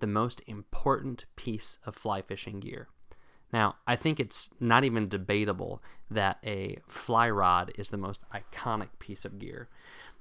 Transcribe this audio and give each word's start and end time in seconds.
the 0.00 0.06
most 0.06 0.40
important 0.46 1.24
piece 1.36 1.78
of 1.86 1.96
fly 1.96 2.22
fishing 2.22 2.60
gear. 2.60 2.88
Now, 3.52 3.76
I 3.86 3.94
think 3.94 4.18
it's 4.18 4.50
not 4.58 4.82
even 4.84 5.08
debatable 5.08 5.82
that 6.10 6.38
a 6.44 6.78
fly 6.88 7.30
rod 7.30 7.70
is 7.78 7.90
the 7.90 7.96
most 7.96 8.24
iconic 8.30 8.88
piece 8.98 9.24
of 9.24 9.38
gear. 9.38 9.68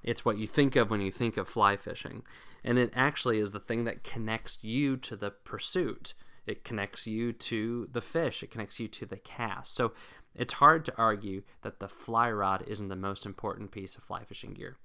It's 0.03 0.23
what 0.23 0.37
you 0.37 0.45
think 0.45 0.75
of 0.75 0.91
when 0.91 1.01
you 1.01 1.11
think 1.11 1.37
of 1.37 1.47
fly 1.47 1.75
fishing, 1.75 2.23
and 2.63 2.77
it 2.77 2.91
actually 2.95 3.39
is 3.39 3.51
the 3.51 3.59
thing 3.59 3.85
that 3.85 4.03
connects 4.03 4.63
you 4.63 4.97
to 4.97 5.15
the 5.15 5.31
pursuit. 5.31 6.13
It 6.45 6.63
connects 6.63 7.07
you 7.07 7.33
to 7.33 7.89
the 7.91 8.01
fish, 8.01 8.43
it 8.43 8.51
connects 8.51 8.79
you 8.79 8.87
to 8.89 9.05
the 9.05 9.17
cast. 9.17 9.75
So 9.75 9.93
it's 10.35 10.53
hard 10.53 10.85
to 10.85 10.97
argue 10.97 11.43
that 11.61 11.79
the 11.79 11.87
fly 11.87 12.29
rod 12.31 12.63
isn't 12.67 12.89
the 12.89 12.95
most 12.95 13.25
important 13.25 13.71
piece 13.71 13.95
of 13.95 14.03
fly 14.03 14.23
fishing 14.25 14.53
gear. 14.53 14.77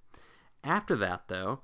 After 0.65 0.97
that, 0.97 1.25
though, 1.29 1.61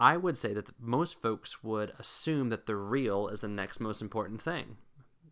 I 0.00 0.16
would 0.16 0.38
say 0.38 0.54
that 0.54 0.80
most 0.80 1.20
folks 1.20 1.62
would 1.62 1.92
assume 1.98 2.48
that 2.48 2.64
the 2.64 2.74
reel 2.74 3.28
is 3.28 3.42
the 3.42 3.48
next 3.48 3.80
most 3.80 4.00
important 4.00 4.40
thing. 4.40 4.78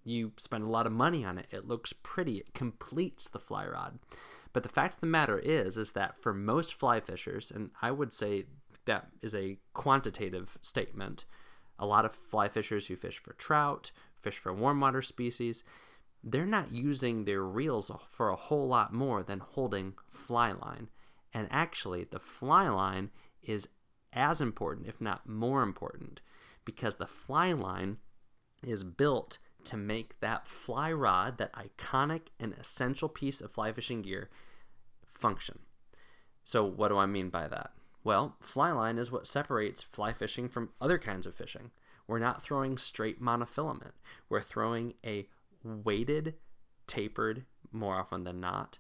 You 0.05 0.33
spend 0.37 0.63
a 0.63 0.69
lot 0.69 0.87
of 0.87 0.93
money 0.93 1.25
on 1.25 1.39
it. 1.39 1.47
It 1.51 1.67
looks 1.67 1.95
pretty. 1.95 2.37
It 2.37 2.53
completes 2.53 3.29
the 3.29 3.39
fly 3.39 3.67
rod. 3.67 3.99
But 4.53 4.63
the 4.63 4.69
fact 4.69 4.97
of 4.97 5.01
the 5.01 5.07
matter 5.07 5.39
is, 5.39 5.79
is 5.79 5.93
that 5.93 6.19
for 6.19 6.35
most 6.35 6.75
fly 6.75 7.01
fishers, 7.01 7.51
and 7.51 7.71
I 7.81 7.91
would 7.91 8.13
say 8.13 8.45
that 8.85 9.09
is 9.23 9.35
a 9.35 9.59
quantitative 9.73 10.59
statement, 10.61 11.25
a 11.79 11.87
lot 11.87 12.05
of 12.05 12.15
fly 12.15 12.49
fishers 12.49 12.87
who 12.87 12.97
fish 12.97 13.19
for 13.19 13.33
trout, 13.35 13.91
fish 14.21 14.39
for 14.39 14.53
warm 14.53 14.81
water 14.81 15.01
species, 15.01 15.65
they're 16.23 16.45
not 16.45 16.73
using 16.73 17.25
their 17.25 17.43
reels 17.43 17.91
for 18.11 18.29
a 18.29 18.37
whole 18.37 18.69
lot 18.69 18.93
more 18.93 19.23
than 19.23 19.41
holding 19.41 19.95
fly 20.11 20.53
line. 20.53 20.89
And 21.33 21.49
actually, 21.51 22.05
the 22.05 22.19
fly 22.19 22.69
line 22.69 23.11
is 23.43 23.69
as 24.13 24.41
important, 24.41 24.87
if 24.87 25.01
not 25.01 25.29
more 25.29 25.63
important, 25.63 26.21
because 26.65 26.97
the 26.97 27.07
fly 27.07 27.53
line 27.53 27.99
is 28.63 28.85
built 28.85 29.39
to 29.65 29.77
make 29.77 30.19
that 30.21 30.49
fly 30.49 30.93
rod, 30.93 31.39
that 31.39 31.53
iconic 31.53 32.29
and 32.41 32.55
essential 32.55 33.09
piece 33.09 33.41
of 33.41 33.53
fly 33.53 33.73
fishing 33.73 34.03
gear, 34.03 34.31
function. 35.07 35.61
So, 36.45 36.65
what 36.65 36.89
do 36.89 36.97
I 36.97 37.07
mean 37.07 37.29
by 37.29 37.49
that? 37.49 37.73
Well, 38.05 38.37
fly 38.41 38.73
line 38.73 38.97
is 38.97 39.13
what 39.13 39.27
separates 39.27 39.83
fly 39.83 40.13
fishing 40.13 40.49
from 40.49 40.71
other 40.81 40.99
kinds 40.99 41.27
of 41.27 41.35
fishing. 41.35 41.71
We're 42.07 42.19
not 42.19 42.43
throwing 42.43 42.79
straight 42.79 43.21
monofilament, 43.21 43.93
we're 44.29 44.41
throwing 44.41 44.95
a 45.05 45.29
weighted, 45.63 46.35
tapered, 46.87 47.45
more 47.71 47.97
often 47.97 48.25
than 48.25 48.41
not, 48.41 48.79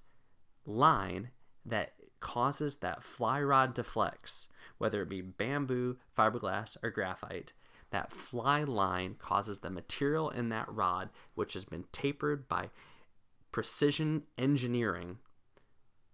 line 0.65 1.31
that 1.67 1.93
causes 2.21 2.77
that 2.77 3.03
fly 3.03 3.41
rod 3.41 3.75
to 3.77 3.84
flex, 3.84 4.49
whether 4.79 5.03
it 5.03 5.09
be 5.09 5.21
bamboo, 5.21 5.97
fiberglass, 6.17 6.77
or 6.83 6.91
graphite. 6.91 7.53
That 7.91 8.12
fly 8.12 8.65
line 8.65 9.17
causes 9.19 9.61
the 9.61 9.71
material 9.71 10.29
in 10.31 10.51
that 10.51 10.71
rod, 10.71 11.09
which 11.34 11.55
has 11.55 11.65
been 11.65 11.84
tapered 11.93 12.49
by 12.49 12.71
precision 13.51 14.25
engineering, 14.37 15.19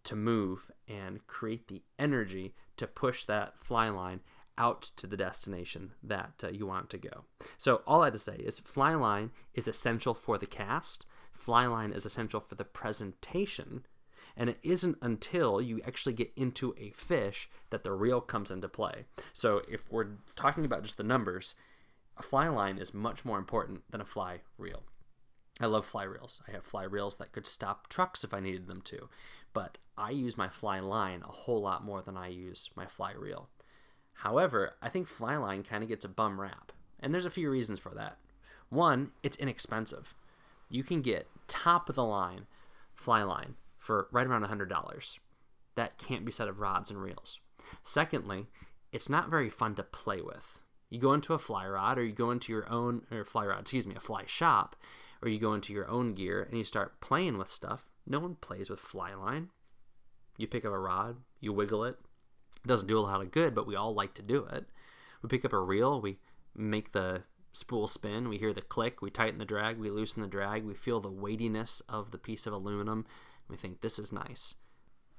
to 0.04 0.15
move 0.15 0.70
and 0.87 1.26
create 1.26 1.69
the 1.69 1.82
energy 1.98 2.54
to 2.76 2.86
push 2.86 3.25
that 3.25 3.59
fly 3.59 3.88
line 3.88 4.21
out 4.56 4.82
to 4.97 5.06
the 5.06 5.16
destination 5.16 5.92
that 6.03 6.34
uh, 6.44 6.48
you 6.48 6.66
want 6.66 6.91
to 6.91 6.98
go. 6.98 7.25
So 7.59 7.82
all 7.86 8.03
I 8.03 8.06
have 8.06 8.15
to 8.15 8.19
say 8.21 8.36
is 8.36 8.60
fly 8.60 8.94
line 8.94 9.31
is 9.54 9.66
essential 9.66 10.15
for 10.15 10.38
the 10.38 10.47
cast. 10.47 11.06
Fly 11.32 11.66
line 11.66 11.92
is 11.92 12.06
essential 12.06 12.41
for 12.41 12.54
the 12.54 12.65
presentation 12.65 13.86
and 14.37 14.50
it 14.50 14.59
isn't 14.62 14.99
until 15.00 15.61
you 15.61 15.81
actually 15.87 16.12
get 16.12 16.33
into 16.37 16.75
a 16.78 16.91
fish 16.91 17.49
that 17.71 17.84
the 17.84 17.93
reel 17.93 18.21
comes 18.21 18.50
into 18.50 18.69
play. 18.69 19.05
So 19.33 19.62
if 19.69 19.91
we're 19.91 20.09
talking 20.37 20.65
about 20.65 20.83
just 20.83 20.97
the 20.97 21.03
numbers, 21.03 21.55
a 22.17 22.22
fly 22.22 22.49
line 22.49 22.78
is 22.78 22.95
much 22.95 23.25
more 23.25 23.39
important 23.39 23.83
than 23.91 24.00
a 24.00 24.06
fly 24.06 24.41
reel. 24.59 24.83
I 25.61 25.67
love 25.67 25.87
fly 25.87 26.03
reels. 26.03 26.43
I 26.49 26.53
have 26.53 26.65
fly 26.65 26.83
reels 26.83 27.17
that 27.17 27.33
could 27.33 27.47
stop 27.47 27.89
trucks 27.89 28.25
if 28.25 28.34
I 28.34 28.41
needed 28.41 28.67
them 28.67 28.81
to, 28.83 29.09
but 29.53 29.78
I 29.97 30.11
use 30.11 30.37
my 30.37 30.49
fly 30.49 30.81
line 30.81 31.22
a 31.22 31.31
whole 31.31 31.62
lot 31.62 31.84
more 31.84 32.03
than 32.03 32.16
I 32.16 32.28
use 32.28 32.71
my 32.75 32.87
fly 32.87 33.12
reel. 33.12 33.49
However, 34.15 34.75
I 34.83 34.89
think 34.89 35.06
fly 35.06 35.37
line 35.37 35.62
kind 35.62 35.83
of 35.83 35.89
gets 35.89 36.05
a 36.05 36.09
bum 36.09 36.41
rap, 36.41 36.72
and 36.99 37.15
there's 37.15 37.25
a 37.25 37.31
few 37.31 37.51
reasons 37.51 37.78
for 37.78 37.95
that. 37.95 38.19
One, 38.69 39.12
it's 39.22 39.37
inexpensive. 39.37 40.15
You 40.69 40.83
can 40.83 41.03
get 41.03 41.28
top 41.47 41.89
of 41.89 41.95
the 41.95 42.05
line 42.05 42.47
fly 42.95 43.22
line 43.22 43.55
for 43.84 44.09
right 44.10 44.27
around 44.27 44.42
$100. 44.42 45.19
That 45.77 45.98
can't 45.98 46.25
be 46.25 46.33
said 46.33 46.48
of 46.48 46.59
rods 46.59 46.91
and 46.91 47.03
reels. 47.03 47.39
Secondly, 47.83 48.47
it's 48.92 49.10
not 49.10 49.28
very 49.28 49.51
fun 49.51 49.75
to 49.75 49.83
play 49.83 50.22
with. 50.22 50.60
You 50.89 50.98
go 50.98 51.13
into 51.13 51.34
a 51.34 51.39
fly 51.39 51.66
rod 51.66 51.98
or 51.98 52.04
you 52.04 52.13
go 52.13 52.31
into 52.31 52.53
your 52.53 52.71
own 52.71 53.03
or 53.10 53.25
fly 53.25 53.45
rod, 53.45 53.60
excuse 53.60 53.86
me, 53.86 53.95
a 53.95 54.01
fly 54.01 54.25
shop, 54.27 54.77
or 55.21 55.28
you 55.28 55.39
go 55.39 55.53
into 55.53 55.72
your 55.72 55.89
own 55.89 56.15
gear 56.15 56.42
and 56.42 56.57
you 56.57 56.65
start 56.65 57.01
playing 57.01 57.36
with 57.36 57.51
stuff. 57.51 57.91
No 58.07 58.21
one 58.21 58.36
plays 58.36 58.71
with 58.71 58.81
fly 58.81 59.15
line. 59.15 59.51
You 60.39 60.47
pick 60.47 60.65
up 60.65 60.72
a 60.72 60.78
rod, 60.78 61.16
you 61.41 61.53
wiggle 61.53 61.84
it. 61.84 61.98
It 62.65 62.69
doesn't 62.69 62.89
do 62.89 62.98
a 62.98 63.01
lot 63.01 63.21
of 63.21 63.33
good, 63.33 63.54
but 63.54 63.66
we 63.66 63.77
all 63.77 63.92
like 63.92 64.15
to 64.15 64.22
do 64.22 64.47
it. 64.47 64.66
We 65.22 65.28
pick 65.28 65.45
up 65.45 65.53
a 65.53 65.60
reel, 65.60 66.01
we 66.01 66.19
make 66.54 66.92
the 66.92 67.25
spool 67.53 67.87
spin, 67.87 68.28
we 68.28 68.39
hear 68.39 68.53
the 68.53 68.63
click, 68.63 69.03
we 69.03 69.10
tighten 69.10 69.39
the 69.39 69.45
drag, 69.45 69.78
we 69.78 69.91
loosen 69.91 70.22
the 70.22 70.28
drag, 70.28 70.65
we 70.65 70.75
feel 70.75 71.01
the 71.01 71.10
weightiness 71.10 71.83
of 71.89 72.10
the 72.10 72.19
piece 72.19 72.47
of 72.47 72.53
aluminum 72.53 73.07
we 73.48 73.56
think 73.56 73.80
this 73.80 73.98
is 73.98 74.12
nice. 74.12 74.54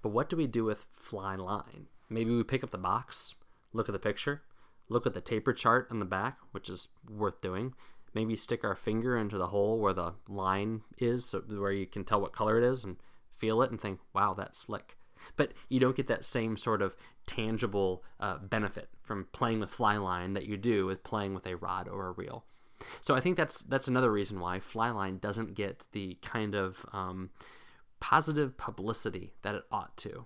But 0.01 0.09
what 0.09 0.29
do 0.29 0.35
we 0.37 0.47
do 0.47 0.65
with 0.65 0.85
fly 0.91 1.35
line? 1.35 1.87
Maybe 2.09 2.35
we 2.35 2.43
pick 2.43 2.63
up 2.63 2.71
the 2.71 2.77
box, 2.77 3.33
look 3.73 3.89
at 3.89 3.93
the 3.93 3.99
picture, 3.99 4.43
look 4.89 5.07
at 5.07 5.13
the 5.13 5.21
taper 5.21 5.53
chart 5.53 5.87
on 5.89 5.99
the 5.99 6.05
back, 6.05 6.37
which 6.51 6.69
is 6.69 6.89
worth 7.09 7.41
doing. 7.41 7.73
maybe 8.15 8.35
stick 8.35 8.63
our 8.63 8.75
finger 8.75 9.17
into 9.17 9.37
the 9.37 9.47
hole 9.47 9.77
where 9.77 9.93
the 9.93 10.13
line 10.27 10.81
is, 10.97 11.25
so 11.25 11.41
where 11.41 11.71
you 11.71 11.85
can 11.85 12.03
tell 12.03 12.21
what 12.21 12.31
color 12.31 12.57
it 12.57 12.63
is, 12.63 12.83
and 12.83 12.95
feel 13.37 13.61
it 13.61 13.69
and 13.69 13.79
think, 13.79 13.99
wow, 14.13 14.33
that's 14.33 14.57
slick. 14.57 14.97
But 15.35 15.51
you 15.69 15.79
don't 15.79 15.95
get 15.95 16.07
that 16.07 16.23
same 16.23 16.55
sort 16.55 16.81
of 16.81 16.95
tangible 17.27 18.03
uh, 18.19 18.37
benefit 18.37 18.89
from 19.01 19.27
playing 19.33 19.59
with 19.59 19.69
fly 19.69 19.97
line 19.97 20.33
that 20.33 20.45
you 20.45 20.55
do 20.57 20.85
with 20.85 21.03
playing 21.03 21.33
with 21.33 21.45
a 21.45 21.55
rod 21.55 21.87
or 21.87 22.07
a 22.07 22.11
reel. 22.11 22.45
So 23.01 23.15
I 23.15 23.19
think 23.19 23.37
that's 23.37 23.61
that's 23.61 23.87
another 23.87 24.11
reason 24.11 24.39
why 24.39 24.59
fly 24.59 24.89
line 24.91 25.17
doesn't 25.17 25.55
get 25.55 25.85
the 25.91 26.17
kind 26.21 26.55
of 26.55 26.85
um, 26.93 27.31
positive 27.99 28.57
publicity 28.57 29.33
that 29.41 29.55
it 29.55 29.63
ought 29.71 29.95
to. 29.97 30.25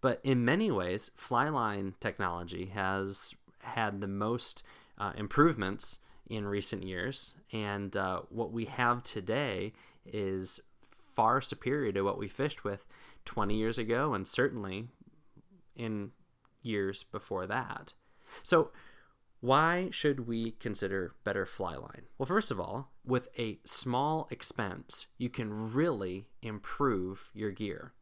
But 0.00 0.20
in 0.22 0.44
many 0.44 0.70
ways, 0.70 1.10
fly 1.14 1.48
line 1.48 1.94
technology 2.00 2.66
has 2.74 3.34
had 3.60 4.00
the 4.00 4.06
most 4.06 4.62
uh, 4.98 5.12
improvements 5.16 5.98
in 6.28 6.46
recent 6.46 6.82
years, 6.82 7.34
and 7.52 7.96
uh, 7.96 8.22
what 8.28 8.52
we 8.52 8.66
have 8.66 9.02
today 9.02 9.72
is 10.06 10.60
far 11.14 11.40
superior 11.40 11.92
to 11.92 12.02
what 12.02 12.18
we 12.18 12.28
fished 12.28 12.64
with 12.64 12.86
20 13.24 13.54
years 13.54 13.78
ago, 13.78 14.14
and 14.14 14.26
certainly 14.26 14.88
in 15.76 16.12
years 16.62 17.02
before 17.04 17.46
that. 17.46 17.92
So, 18.42 18.70
why 19.44 19.90
should 19.90 20.26
we 20.26 20.52
consider 20.52 21.12
better 21.22 21.44
fly 21.44 21.76
line? 21.76 22.06
Well, 22.16 22.24
first 22.24 22.50
of 22.50 22.58
all, 22.58 22.92
with 23.04 23.28
a 23.38 23.58
small 23.66 24.26
expense, 24.30 25.06
you 25.18 25.28
can 25.28 25.74
really 25.74 26.28
improve 26.40 27.30
your 27.34 27.50
gear. 27.50 27.92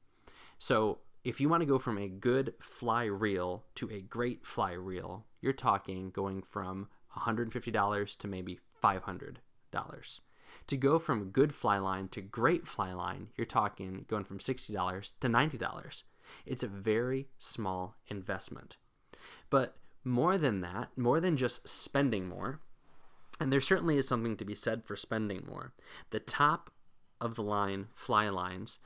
So, 0.56 1.00
if 1.24 1.40
you 1.40 1.48
want 1.48 1.62
to 1.62 1.66
go 1.66 1.80
from 1.80 1.98
a 1.98 2.08
good 2.08 2.54
fly 2.60 3.06
reel 3.06 3.64
to 3.74 3.90
a 3.90 4.00
great 4.00 4.46
fly 4.46 4.70
reel, 4.70 5.26
you're 5.40 5.52
talking 5.52 6.10
going 6.10 6.44
from 6.48 6.86
$150 7.16 8.16
to 8.18 8.28
maybe 8.28 8.60
$500. 8.80 10.20
To 10.68 10.76
go 10.76 10.98
from 11.00 11.30
good 11.30 11.52
fly 11.56 11.78
line 11.78 12.06
to 12.10 12.20
great 12.20 12.68
fly 12.68 12.92
line, 12.92 13.30
you're 13.36 13.46
talking 13.46 14.04
going 14.06 14.24
from 14.24 14.38
$60 14.38 15.12
to 15.18 15.28
$90. 15.28 16.02
It's 16.46 16.62
a 16.62 16.68
very 16.68 17.26
small 17.40 17.96
investment. 18.06 18.76
But 19.50 19.76
more 20.04 20.38
than 20.38 20.60
that, 20.60 20.88
more 20.96 21.20
than 21.20 21.36
just 21.36 21.68
spending 21.68 22.28
more, 22.28 22.60
and 23.40 23.52
there 23.52 23.60
certainly 23.60 23.96
is 23.96 24.06
something 24.06 24.36
to 24.36 24.44
be 24.44 24.54
said 24.54 24.84
for 24.84 24.96
spending 24.96 25.44
more, 25.46 25.72
the 26.10 26.20
top 26.20 26.70
of 27.20 27.34
the 27.34 27.42
line 27.42 27.88
fly 27.94 28.28
lines 28.28 28.78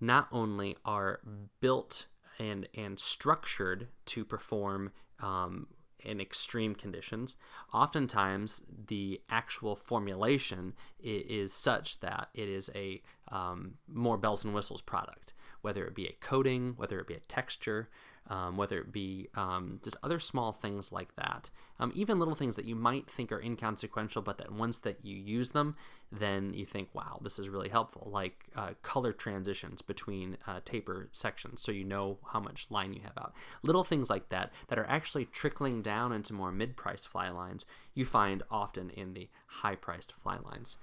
not 0.00 0.28
only 0.32 0.76
are 0.84 1.20
built 1.60 2.06
and 2.38 2.68
and 2.74 2.98
structured 2.98 3.88
to 4.06 4.24
perform 4.24 4.90
um, 5.20 5.68
in 6.04 6.20
extreme 6.20 6.74
conditions. 6.74 7.36
Oftentimes, 7.72 8.62
the 8.88 9.20
actual 9.30 9.74
formulation 9.74 10.74
is, 11.00 11.52
such 11.52 12.00
that 12.00 12.28
it 12.34 12.48
is 12.48 12.70
a 12.74 13.00
um, 13.28 13.74
more 13.88 14.18
bells 14.18 14.44
and 14.44 14.54
whistles 14.54 14.82
product, 14.82 15.32
whether 15.62 15.86
it 15.86 15.94
be 15.94 16.06
a 16.06 16.16
coating, 16.20 16.74
whether 16.76 17.00
it 17.00 17.06
be 17.06 17.14
a 17.14 17.20
texture, 17.20 17.88
um, 18.28 18.56
whether 18.56 18.78
it 18.78 18.92
be 18.92 19.28
um, 19.34 19.80
just 19.82 19.96
other 20.02 20.18
small 20.18 20.52
things 20.52 20.90
like 20.90 21.14
that. 21.16 21.50
Um, 21.78 21.92
even 21.94 22.18
little 22.18 22.34
things 22.34 22.56
that 22.56 22.64
you 22.64 22.74
might 22.74 23.10
think 23.10 23.32
are 23.32 23.40
inconsequential, 23.40 24.22
but 24.22 24.38
that 24.38 24.52
once 24.52 24.78
that 24.78 25.04
you 25.04 25.16
use 25.16 25.50
them, 25.50 25.76
then 26.10 26.54
you 26.54 26.64
think, 26.64 26.88
wow, 26.94 27.18
this 27.22 27.38
is 27.38 27.48
really 27.48 27.68
helpful. 27.68 28.08
Like 28.10 28.46
uh, 28.56 28.70
color 28.82 29.12
transitions 29.12 29.82
between 29.82 30.38
uh, 30.46 30.60
taper 30.64 31.08
sections, 31.12 31.60
so 31.62 31.72
you 31.72 31.84
know 31.84 32.18
how 32.32 32.40
much 32.40 32.66
line 32.70 32.94
you 32.94 33.00
have 33.02 33.18
out. 33.18 33.34
Little 33.62 33.84
things 33.84 34.08
like 34.08 34.28
that 34.30 34.52
that 34.68 34.78
are 34.78 34.88
actually 34.88 35.26
trickling 35.26 35.82
down 35.82 36.12
into 36.12 36.32
more 36.32 36.52
mid-priced 36.52 37.08
fly 37.08 37.28
lines. 37.28 37.66
You 37.94 38.04
find 38.04 38.42
often 38.50 38.90
in 38.90 39.14
the 39.14 39.28
high-priced 39.46 40.12
fly 40.12 40.38
lines. 40.44 40.76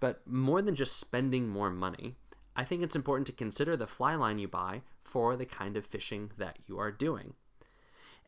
But 0.00 0.26
more 0.26 0.60
than 0.60 0.74
just 0.74 0.96
spending 0.96 1.48
more 1.48 1.70
money, 1.70 2.16
I 2.54 2.64
think 2.64 2.82
it's 2.82 2.96
important 2.96 3.26
to 3.28 3.32
consider 3.32 3.76
the 3.76 3.86
fly 3.86 4.14
line 4.14 4.38
you 4.38 4.48
buy 4.48 4.82
for 5.02 5.36
the 5.36 5.46
kind 5.46 5.76
of 5.76 5.86
fishing 5.86 6.30
that 6.36 6.58
you 6.66 6.78
are 6.78 6.90
doing. 6.90 7.34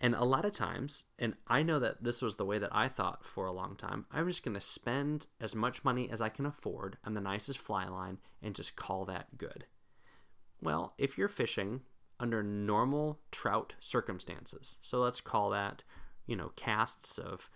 And 0.00 0.14
a 0.14 0.24
lot 0.24 0.44
of 0.44 0.52
times, 0.52 1.04
and 1.18 1.34
I 1.46 1.62
know 1.62 1.78
that 1.78 2.02
this 2.02 2.20
was 2.20 2.36
the 2.36 2.44
way 2.44 2.58
that 2.58 2.74
I 2.74 2.88
thought 2.88 3.24
for 3.24 3.46
a 3.46 3.52
long 3.52 3.76
time, 3.76 4.06
I'm 4.10 4.26
just 4.26 4.42
going 4.42 4.54
to 4.54 4.60
spend 4.60 5.26
as 5.40 5.54
much 5.54 5.84
money 5.84 6.10
as 6.10 6.20
I 6.20 6.28
can 6.28 6.46
afford 6.46 6.98
on 7.04 7.14
the 7.14 7.20
nicest 7.20 7.58
fly 7.58 7.86
line 7.86 8.18
and 8.42 8.54
just 8.54 8.76
call 8.76 9.04
that 9.06 9.38
good. 9.38 9.66
Well, 10.60 10.94
if 10.98 11.16
you're 11.16 11.28
fishing 11.28 11.82
under 12.18 12.42
normal 12.42 13.20
trout 13.30 13.74
circumstances, 13.78 14.78
so 14.80 14.98
let's 14.98 15.20
call 15.20 15.50
that, 15.50 15.84
you 16.26 16.34
know, 16.34 16.50
casts 16.56 17.18
of 17.18 17.48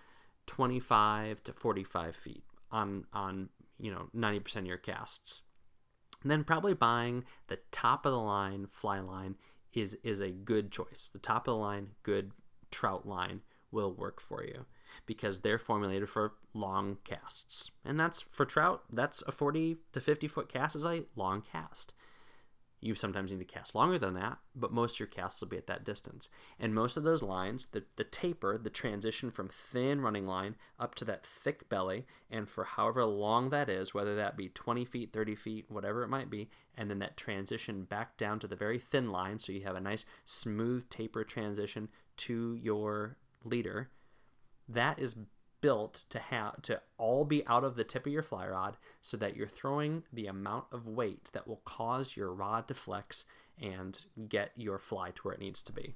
25 0.46 1.42
to 1.44 1.52
45 1.52 2.16
feet 2.16 2.44
on, 2.70 3.04
on 3.12 3.48
you 3.78 3.90
know, 3.90 4.08
90% 4.14 4.56
of 4.56 4.66
your 4.66 4.78
casts 4.78 5.42
then 6.24 6.44
probably 6.44 6.74
buying 6.74 7.24
the 7.48 7.58
top 7.70 8.04
of 8.04 8.12
the 8.12 8.18
line 8.18 8.66
fly 8.70 9.00
line 9.00 9.36
is 9.74 9.96
is 10.02 10.20
a 10.20 10.32
good 10.32 10.70
choice. 10.70 11.10
The 11.12 11.18
top 11.18 11.46
of 11.46 11.52
the 11.52 11.58
line 11.58 11.90
good 12.02 12.32
trout 12.70 13.06
line 13.06 13.42
will 13.70 13.92
work 13.92 14.20
for 14.20 14.42
you 14.44 14.66
because 15.06 15.40
they're 15.40 15.58
formulated 15.58 16.08
for 16.08 16.34
long 16.54 16.98
casts. 17.04 17.70
And 17.84 17.98
that's 18.00 18.22
for 18.22 18.44
trout, 18.44 18.82
that's 18.90 19.22
a 19.26 19.32
40 19.32 19.76
to 19.92 20.00
50 20.00 20.28
foot 20.28 20.48
cast 20.48 20.76
is 20.76 20.84
a 20.84 21.04
long 21.14 21.42
cast. 21.42 21.94
You 22.80 22.94
sometimes 22.94 23.32
need 23.32 23.38
to 23.40 23.44
cast 23.44 23.74
longer 23.74 23.98
than 23.98 24.14
that, 24.14 24.38
but 24.54 24.72
most 24.72 24.94
of 24.96 25.00
your 25.00 25.08
casts 25.08 25.40
will 25.40 25.48
be 25.48 25.56
at 25.56 25.66
that 25.66 25.84
distance. 25.84 26.28
And 26.60 26.74
most 26.74 26.96
of 26.96 27.02
those 27.02 27.22
lines, 27.22 27.66
the, 27.72 27.84
the 27.96 28.04
taper, 28.04 28.56
the 28.56 28.70
transition 28.70 29.30
from 29.30 29.48
thin 29.48 30.00
running 30.00 30.26
line 30.26 30.54
up 30.78 30.94
to 30.96 31.04
that 31.06 31.26
thick 31.26 31.68
belly, 31.68 32.06
and 32.30 32.48
for 32.48 32.64
however 32.64 33.04
long 33.04 33.50
that 33.50 33.68
is, 33.68 33.94
whether 33.94 34.14
that 34.14 34.36
be 34.36 34.48
20 34.48 34.84
feet, 34.84 35.12
30 35.12 35.34
feet, 35.34 35.64
whatever 35.68 36.04
it 36.04 36.08
might 36.08 36.30
be, 36.30 36.50
and 36.76 36.88
then 36.88 37.00
that 37.00 37.16
transition 37.16 37.82
back 37.82 38.16
down 38.16 38.38
to 38.38 38.46
the 38.46 38.54
very 38.54 38.78
thin 38.78 39.10
line 39.10 39.40
so 39.40 39.50
you 39.50 39.62
have 39.64 39.76
a 39.76 39.80
nice 39.80 40.04
smooth 40.24 40.88
taper 40.88 41.24
transition 41.24 41.88
to 42.16 42.54
your 42.62 43.16
leader, 43.44 43.90
that 44.68 45.00
is 45.00 45.16
built 45.60 46.04
to 46.10 46.18
have 46.18 46.62
to 46.62 46.80
all 46.96 47.24
be 47.24 47.46
out 47.46 47.64
of 47.64 47.76
the 47.76 47.84
tip 47.84 48.06
of 48.06 48.12
your 48.12 48.22
fly 48.22 48.46
rod 48.46 48.76
so 49.02 49.16
that 49.16 49.36
you're 49.36 49.48
throwing 49.48 50.04
the 50.12 50.26
amount 50.26 50.66
of 50.72 50.86
weight 50.86 51.30
that 51.32 51.46
will 51.46 51.62
cause 51.64 52.16
your 52.16 52.32
rod 52.32 52.68
to 52.68 52.74
flex 52.74 53.24
and 53.60 54.04
get 54.28 54.52
your 54.56 54.78
fly 54.78 55.10
to 55.10 55.22
where 55.22 55.34
it 55.34 55.40
needs 55.40 55.62
to 55.62 55.72
be. 55.72 55.94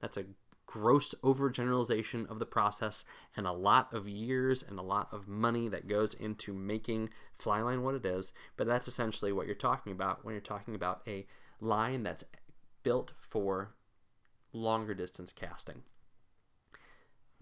That's 0.00 0.16
a 0.16 0.24
gross 0.66 1.14
overgeneralization 1.22 2.28
of 2.30 2.38
the 2.38 2.46
process 2.46 3.04
and 3.36 3.46
a 3.46 3.52
lot 3.52 3.92
of 3.92 4.08
years 4.08 4.62
and 4.62 4.78
a 4.78 4.82
lot 4.82 5.08
of 5.12 5.28
money 5.28 5.68
that 5.68 5.86
goes 5.86 6.14
into 6.14 6.52
making 6.52 7.10
fly 7.38 7.60
line 7.60 7.82
what 7.82 7.94
it 7.94 8.04
is, 8.04 8.32
but 8.56 8.66
that's 8.66 8.88
essentially 8.88 9.32
what 9.32 9.46
you're 9.46 9.54
talking 9.54 9.92
about 9.92 10.24
when 10.24 10.34
you're 10.34 10.40
talking 10.40 10.74
about 10.74 11.02
a 11.06 11.26
line 11.60 12.02
that's 12.02 12.24
built 12.82 13.12
for 13.20 13.74
longer 14.52 14.94
distance 14.94 15.32
casting 15.32 15.82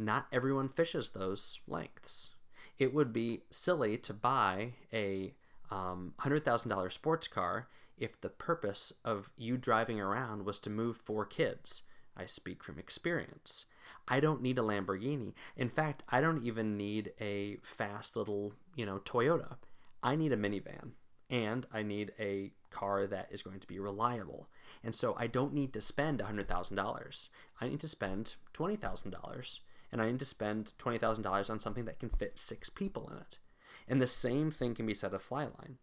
not 0.04 0.26
everyone 0.32 0.68
fishes 0.68 1.10
those 1.10 1.60
lengths. 1.66 2.30
It 2.78 2.92
would 2.94 3.12
be 3.12 3.42
silly 3.50 3.96
to 3.98 4.12
buy 4.12 4.72
a 4.92 5.34
um, 5.70 6.14
$100,000 6.20 6.92
sports 6.92 7.28
car 7.28 7.68
if 7.98 8.20
the 8.20 8.28
purpose 8.28 8.92
of 9.04 9.30
you 9.36 9.56
driving 9.56 10.00
around 10.00 10.44
was 10.44 10.58
to 10.58 10.70
move 10.70 10.96
four 10.96 11.24
kids. 11.24 11.82
I 12.16 12.26
speak 12.26 12.62
from 12.62 12.78
experience. 12.78 13.64
I 14.08 14.20
don't 14.20 14.42
need 14.42 14.58
a 14.58 14.62
Lamborghini. 14.62 15.34
In 15.56 15.68
fact, 15.68 16.02
I 16.08 16.20
don't 16.20 16.44
even 16.44 16.76
need 16.76 17.12
a 17.20 17.58
fast 17.62 18.16
little, 18.16 18.52
you 18.74 18.84
know, 18.84 18.98
Toyota. 18.98 19.56
I 20.02 20.16
need 20.16 20.32
a 20.32 20.36
minivan 20.36 20.90
and 21.30 21.66
I 21.72 21.82
need 21.82 22.12
a 22.18 22.52
car 22.70 23.06
that 23.06 23.28
is 23.30 23.42
going 23.42 23.60
to 23.60 23.66
be 23.66 23.78
reliable. 23.78 24.48
And 24.82 24.94
so 24.94 25.14
I 25.18 25.26
don't 25.26 25.54
need 25.54 25.72
to 25.74 25.80
spend 25.80 26.20
$100,000. 26.20 27.28
I 27.60 27.68
need 27.68 27.80
to 27.80 27.88
spend 27.88 28.34
$20,000 28.54 29.58
and 29.92 30.00
I 30.00 30.10
need 30.10 30.18
to 30.20 30.24
spend 30.24 30.72
$20,000 30.78 31.50
on 31.50 31.60
something 31.60 31.84
that 31.84 32.00
can 32.00 32.08
fit 32.08 32.38
six 32.38 32.70
people 32.70 33.08
in 33.12 33.18
it. 33.18 33.38
And 33.86 34.00
the 34.00 34.06
same 34.06 34.50
thing 34.50 34.74
can 34.74 34.86
be 34.86 34.94
said 34.94 35.12
of 35.12 35.28
Flyline. 35.28 35.76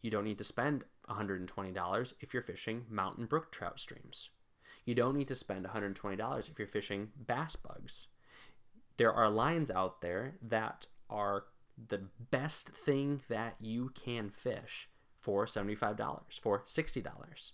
You 0.00 0.10
don't 0.10 0.24
need 0.24 0.38
to 0.38 0.44
spend 0.44 0.84
$120 1.10 2.14
if 2.20 2.32
you're 2.32 2.42
fishing 2.42 2.86
mountain 2.88 3.26
brook 3.26 3.50
trout 3.50 3.80
streams. 3.80 4.30
You 4.84 4.94
don't 4.94 5.16
need 5.16 5.28
to 5.28 5.34
spend 5.34 5.66
$120 5.66 6.50
if 6.50 6.58
you're 6.58 6.68
fishing 6.68 7.08
bass 7.26 7.56
bugs. 7.56 8.06
There 8.96 9.12
are 9.12 9.30
lines 9.30 9.70
out 9.70 10.00
there 10.00 10.34
that 10.42 10.86
are 11.10 11.44
the 11.88 12.02
best 12.30 12.70
thing 12.70 13.22
that 13.28 13.56
you 13.60 13.90
can 13.90 14.30
fish 14.30 14.88
for 15.14 15.46
$75, 15.46 16.40
for 16.40 16.62
$60. 16.62 17.50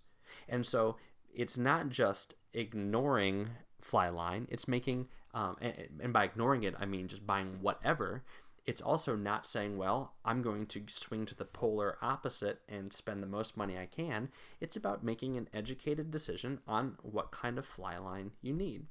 And 0.49 0.67
so 0.67 0.97
it's 1.33 1.59
not 1.59 1.91
just 1.91 2.35
ignoring 2.53 3.51
fly 3.81 4.09
line, 4.09 4.47
it's 4.51 4.69
making 4.69 5.09
um, 5.35 5.57
and, 5.61 5.75
and 6.01 6.13
by 6.13 6.25
ignoring 6.25 6.63
it, 6.65 6.75
I 6.79 6.87
mean 6.87 7.09
just 7.09 7.27
buying 7.27 7.59
whatever. 7.61 8.25
It's 8.67 8.81
also 8.81 9.17
not 9.17 9.47
saying, 9.47 9.79
well, 9.79 10.15
I'm 10.25 10.43
going 10.43 10.67
to 10.67 10.83
swing 10.89 11.25
to 11.27 11.35
the 11.35 11.47
polar 11.47 11.97
opposite 12.03 12.61
and 12.69 12.93
spend 12.93 13.23
the 13.23 13.27
most 13.27 13.57
money 13.57 13.79
I 13.79 13.87
can. 13.87 14.29
It's 14.61 14.77
about 14.77 15.03
making 15.03 15.37
an 15.37 15.49
educated 15.55 16.11
decision 16.11 16.61
on 16.67 16.97
what 17.03 17.31
kind 17.31 17.59
of 17.59 17.67
fly 17.67 17.97
line 17.97 18.33
you 18.43 18.53
need. 18.53 18.87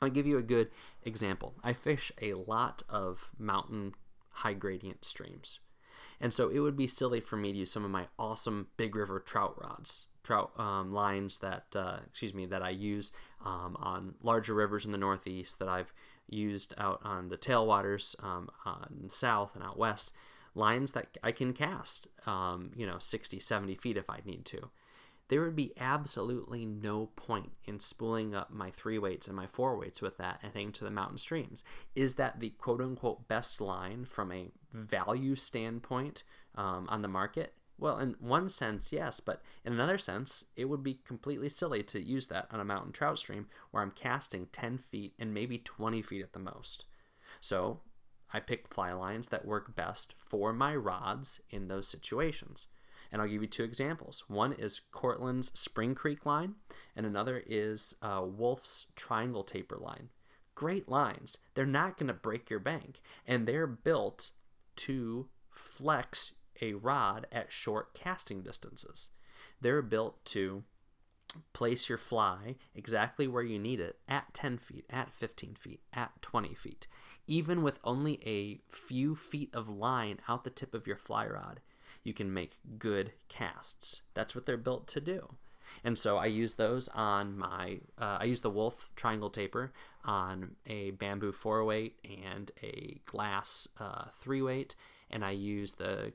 I'll 0.00 0.10
give 0.10 0.26
you 0.26 0.38
a 0.38 0.42
good 0.42 0.68
example. 1.02 1.54
I 1.64 1.72
fish 1.72 2.12
a 2.20 2.34
lot 2.34 2.82
of 2.88 3.30
mountain 3.38 3.94
high 4.28 4.54
gradient 4.54 5.04
streams. 5.04 5.58
And 6.20 6.32
so 6.32 6.48
it 6.48 6.60
would 6.60 6.76
be 6.76 6.86
silly 6.86 7.20
for 7.20 7.36
me 7.36 7.52
to 7.52 7.58
use 7.58 7.72
some 7.72 7.84
of 7.84 7.90
my 7.90 8.06
awesome 8.18 8.68
big 8.76 8.94
river 8.94 9.18
trout 9.18 9.60
rods, 9.60 10.06
trout 10.22 10.52
um, 10.58 10.92
lines 10.92 11.38
that, 11.38 11.66
uh, 11.74 11.98
excuse 12.06 12.34
me, 12.34 12.46
that 12.46 12.62
I 12.62 12.70
use 12.70 13.12
um, 13.44 13.76
on 13.80 14.14
larger 14.22 14.54
rivers 14.54 14.84
in 14.84 14.92
the 14.92 14.98
Northeast 14.98 15.58
that 15.58 15.68
I've 15.68 15.92
used 16.28 16.74
out 16.78 17.00
on 17.04 17.28
the 17.28 17.36
tailwaters 17.36 18.14
um, 18.22 18.48
the 18.90 19.10
South 19.10 19.54
and 19.54 19.62
out 19.64 19.78
West, 19.78 20.12
lines 20.54 20.92
that 20.92 21.18
I 21.22 21.32
can 21.32 21.52
cast, 21.52 22.08
um, 22.26 22.72
you 22.76 22.86
know, 22.86 22.98
60, 22.98 23.40
70 23.40 23.74
feet 23.76 23.96
if 23.96 24.08
I 24.08 24.20
need 24.24 24.44
to 24.46 24.70
there 25.32 25.40
would 25.40 25.56
be 25.56 25.72
absolutely 25.80 26.66
no 26.66 27.06
point 27.16 27.52
in 27.64 27.80
spooling 27.80 28.34
up 28.34 28.52
my 28.52 28.70
three 28.70 28.98
weights 28.98 29.26
and 29.26 29.34
my 29.34 29.46
four 29.46 29.78
weights 29.78 30.02
with 30.02 30.18
that 30.18 30.38
and 30.42 30.52
heading 30.52 30.72
to 30.72 30.84
the 30.84 30.90
mountain 30.90 31.16
streams. 31.16 31.64
Is 31.94 32.16
that 32.16 32.40
the 32.40 32.50
quote 32.50 32.82
unquote 32.82 33.28
best 33.28 33.58
line 33.58 34.04
from 34.04 34.30
a 34.30 34.50
value 34.74 35.34
standpoint 35.34 36.22
um, 36.54 36.86
on 36.90 37.00
the 37.00 37.08
market? 37.08 37.54
Well, 37.82 37.98
in 37.98 38.14
one 38.20 38.48
sense, 38.48 38.92
yes, 38.92 39.18
but 39.18 39.42
in 39.64 39.72
another 39.72 39.98
sense, 39.98 40.44
it 40.54 40.66
would 40.66 40.84
be 40.84 41.00
completely 41.04 41.48
silly 41.48 41.82
to 41.82 42.00
use 42.00 42.28
that 42.28 42.46
on 42.52 42.60
a 42.60 42.64
mountain 42.64 42.92
trout 42.92 43.18
stream 43.18 43.48
where 43.72 43.82
I'm 43.82 43.90
casting 43.90 44.46
10 44.52 44.78
feet 44.78 45.14
and 45.18 45.34
maybe 45.34 45.58
20 45.58 46.00
feet 46.00 46.22
at 46.22 46.32
the 46.32 46.38
most. 46.38 46.84
So 47.40 47.80
I 48.32 48.38
pick 48.38 48.72
fly 48.72 48.92
lines 48.92 49.28
that 49.28 49.44
work 49.44 49.74
best 49.74 50.14
for 50.16 50.52
my 50.52 50.76
rods 50.76 51.40
in 51.50 51.66
those 51.66 51.88
situations. 51.88 52.68
And 53.10 53.20
I'll 53.20 53.26
give 53.26 53.42
you 53.42 53.48
two 53.48 53.64
examples. 53.64 54.22
One 54.28 54.52
is 54.52 54.82
Cortland's 54.92 55.50
Spring 55.58 55.96
Creek 55.96 56.24
line, 56.24 56.54
and 56.94 57.04
another 57.04 57.42
is 57.44 57.96
uh, 58.00 58.22
Wulff's 58.22 58.86
Triangle 58.94 59.42
Taper 59.42 59.76
line. 59.76 60.10
Great 60.54 60.88
lines. 60.88 61.36
They're 61.54 61.66
not 61.66 61.98
going 61.98 62.06
to 62.06 62.14
break 62.14 62.48
your 62.48 62.60
bank, 62.60 63.00
and 63.26 63.48
they're 63.48 63.66
built 63.66 64.30
to 64.76 65.26
flex 65.50 66.34
a 66.62 66.72
rod 66.74 67.26
at 67.30 67.52
short 67.52 67.92
casting 67.92 68.40
distances. 68.42 69.10
They're 69.60 69.82
built 69.82 70.24
to 70.26 70.64
place 71.52 71.88
your 71.88 71.98
fly 71.98 72.56
exactly 72.74 73.26
where 73.26 73.42
you 73.42 73.58
need 73.58 73.80
it 73.80 73.98
at 74.08 74.32
10 74.34 74.58
feet, 74.58 74.84
at 74.90 75.12
15 75.12 75.56
feet, 75.56 75.80
at 75.92 76.20
20 76.22 76.54
feet. 76.54 76.86
Even 77.26 77.62
with 77.62 77.78
only 77.84 78.20
a 78.26 78.60
few 78.74 79.14
feet 79.14 79.54
of 79.54 79.68
line 79.68 80.18
out 80.28 80.44
the 80.44 80.50
tip 80.50 80.74
of 80.74 80.86
your 80.86 80.96
fly 80.96 81.26
rod, 81.26 81.60
you 82.02 82.12
can 82.12 82.32
make 82.32 82.58
good 82.78 83.12
casts. 83.28 84.02
That's 84.14 84.34
what 84.34 84.46
they're 84.46 84.56
built 84.56 84.86
to 84.88 85.00
do. 85.00 85.36
And 85.84 85.98
so 85.98 86.16
I 86.16 86.26
use 86.26 86.54
those 86.54 86.88
on 86.88 87.38
my, 87.38 87.80
uh, 87.98 88.18
I 88.20 88.24
use 88.24 88.40
the 88.40 88.50
Wulff 88.50 88.90
triangle 88.96 89.30
taper 89.30 89.72
on 90.04 90.56
a 90.66 90.90
bamboo 90.92 91.32
four 91.32 91.64
weight 91.64 91.98
and 92.04 92.50
a 92.62 93.00
glass 93.06 93.68
uh, 93.78 94.06
three 94.20 94.42
weight. 94.42 94.74
And 95.10 95.24
I 95.24 95.30
use 95.30 95.74
the 95.74 96.12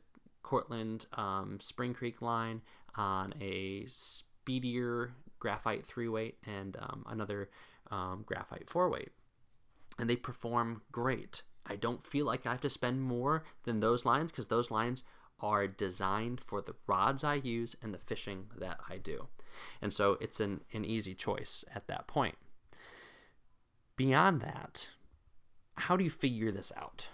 Cortland 0.48 1.08
um, 1.12 1.60
Spring 1.60 1.94
Creek 1.94 2.22
line 2.22 2.62
on 2.96 3.34
a 3.42 3.84
speedier 3.88 5.12
graphite 5.40 5.86
three 5.86 6.08
weight 6.08 6.38
and 6.46 6.78
um, 6.80 7.04
another 7.10 7.50
um, 7.92 8.24
graphite 8.26 8.70
four 8.70 8.90
weight. 8.90 9.10
And 10.00 10.10
they 10.10 10.16
perform 10.16 10.84
great. 10.90 11.42
I 11.66 11.76
don't 11.76 12.02
feel 12.02 12.26
like 12.26 12.48
I 12.48 12.52
have 12.52 12.62
to 12.62 12.70
spend 12.70 13.02
more 13.02 13.44
than 13.66 13.82
those 13.82 14.06
lines 14.06 14.32
because 14.32 14.46
those 14.46 14.72
lines 14.72 15.04
are 15.42 15.68
designed 15.68 16.40
for 16.40 16.62
the 16.62 16.76
rods 16.88 17.26
I 17.26 17.36
use 17.36 17.76
and 17.82 17.94
the 17.94 18.00
fishing 18.00 18.46
that 18.58 18.80
I 18.90 19.00
do. 19.00 19.28
And 19.82 19.94
so 19.94 20.18
it's 20.22 20.40
an, 20.40 20.62
an 20.72 20.86
easy 20.86 21.14
choice 21.14 21.66
at 21.76 21.90
that 21.90 22.08
point. 22.08 22.38
Beyond 23.98 24.40
that, 24.44 24.88
how 25.76 25.98
do 25.98 26.06
you 26.06 26.10
figure 26.10 26.52
this 26.52 26.72
out? 26.78 27.10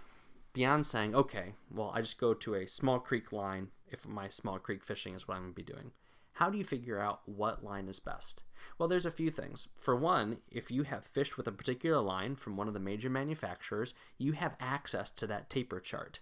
Beyond 0.53 0.85
saying, 0.85 1.15
okay, 1.15 1.55
well, 1.71 1.91
I 1.93 2.01
just 2.01 2.19
go 2.19 2.33
to 2.33 2.55
a 2.55 2.67
small 2.67 2.99
creek 2.99 3.31
line 3.31 3.69
if 3.87 4.07
my 4.07 4.29
small 4.29 4.59
creek 4.59 4.83
fishing 4.83 5.15
is 5.15 5.27
what 5.27 5.35
I'm 5.35 5.43
going 5.43 5.53
to 5.53 5.63
be 5.63 5.73
doing. 5.73 5.91
How 6.33 6.49
do 6.49 6.57
you 6.57 6.63
figure 6.63 6.99
out 6.99 7.21
what 7.25 7.63
line 7.63 7.87
is 7.87 7.99
best? 7.99 8.43
Well, 8.77 8.89
there's 8.89 9.05
a 9.05 9.11
few 9.11 9.29
things. 9.29 9.67
For 9.75 9.95
one, 9.95 10.37
if 10.49 10.71
you 10.71 10.83
have 10.83 11.05
fished 11.05 11.37
with 11.37 11.47
a 11.47 11.51
particular 11.51 11.99
line 12.01 12.35
from 12.35 12.55
one 12.55 12.67
of 12.67 12.73
the 12.73 12.79
major 12.79 13.09
manufacturers, 13.09 13.93
you 14.17 14.31
have 14.33 14.55
access 14.59 15.11
to 15.11 15.27
that 15.27 15.49
taper 15.49 15.79
chart 15.79 16.19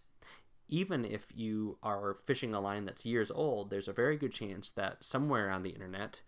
even 0.72 1.04
if 1.04 1.28
you 1.36 1.78
are 1.84 2.16
fishing 2.26 2.54
a 2.54 2.62
line 2.62 2.86
that's 2.86 3.06
years 3.06 3.30
old, 3.30 3.70
there's 3.70 3.90
a 3.90 3.94
very 3.94 4.18
good 4.18 4.32
chance 4.32 4.70
that 4.72 5.04
somewhere 5.04 5.52
on 5.52 5.64
the 5.64 5.70
internet, 5.70 6.22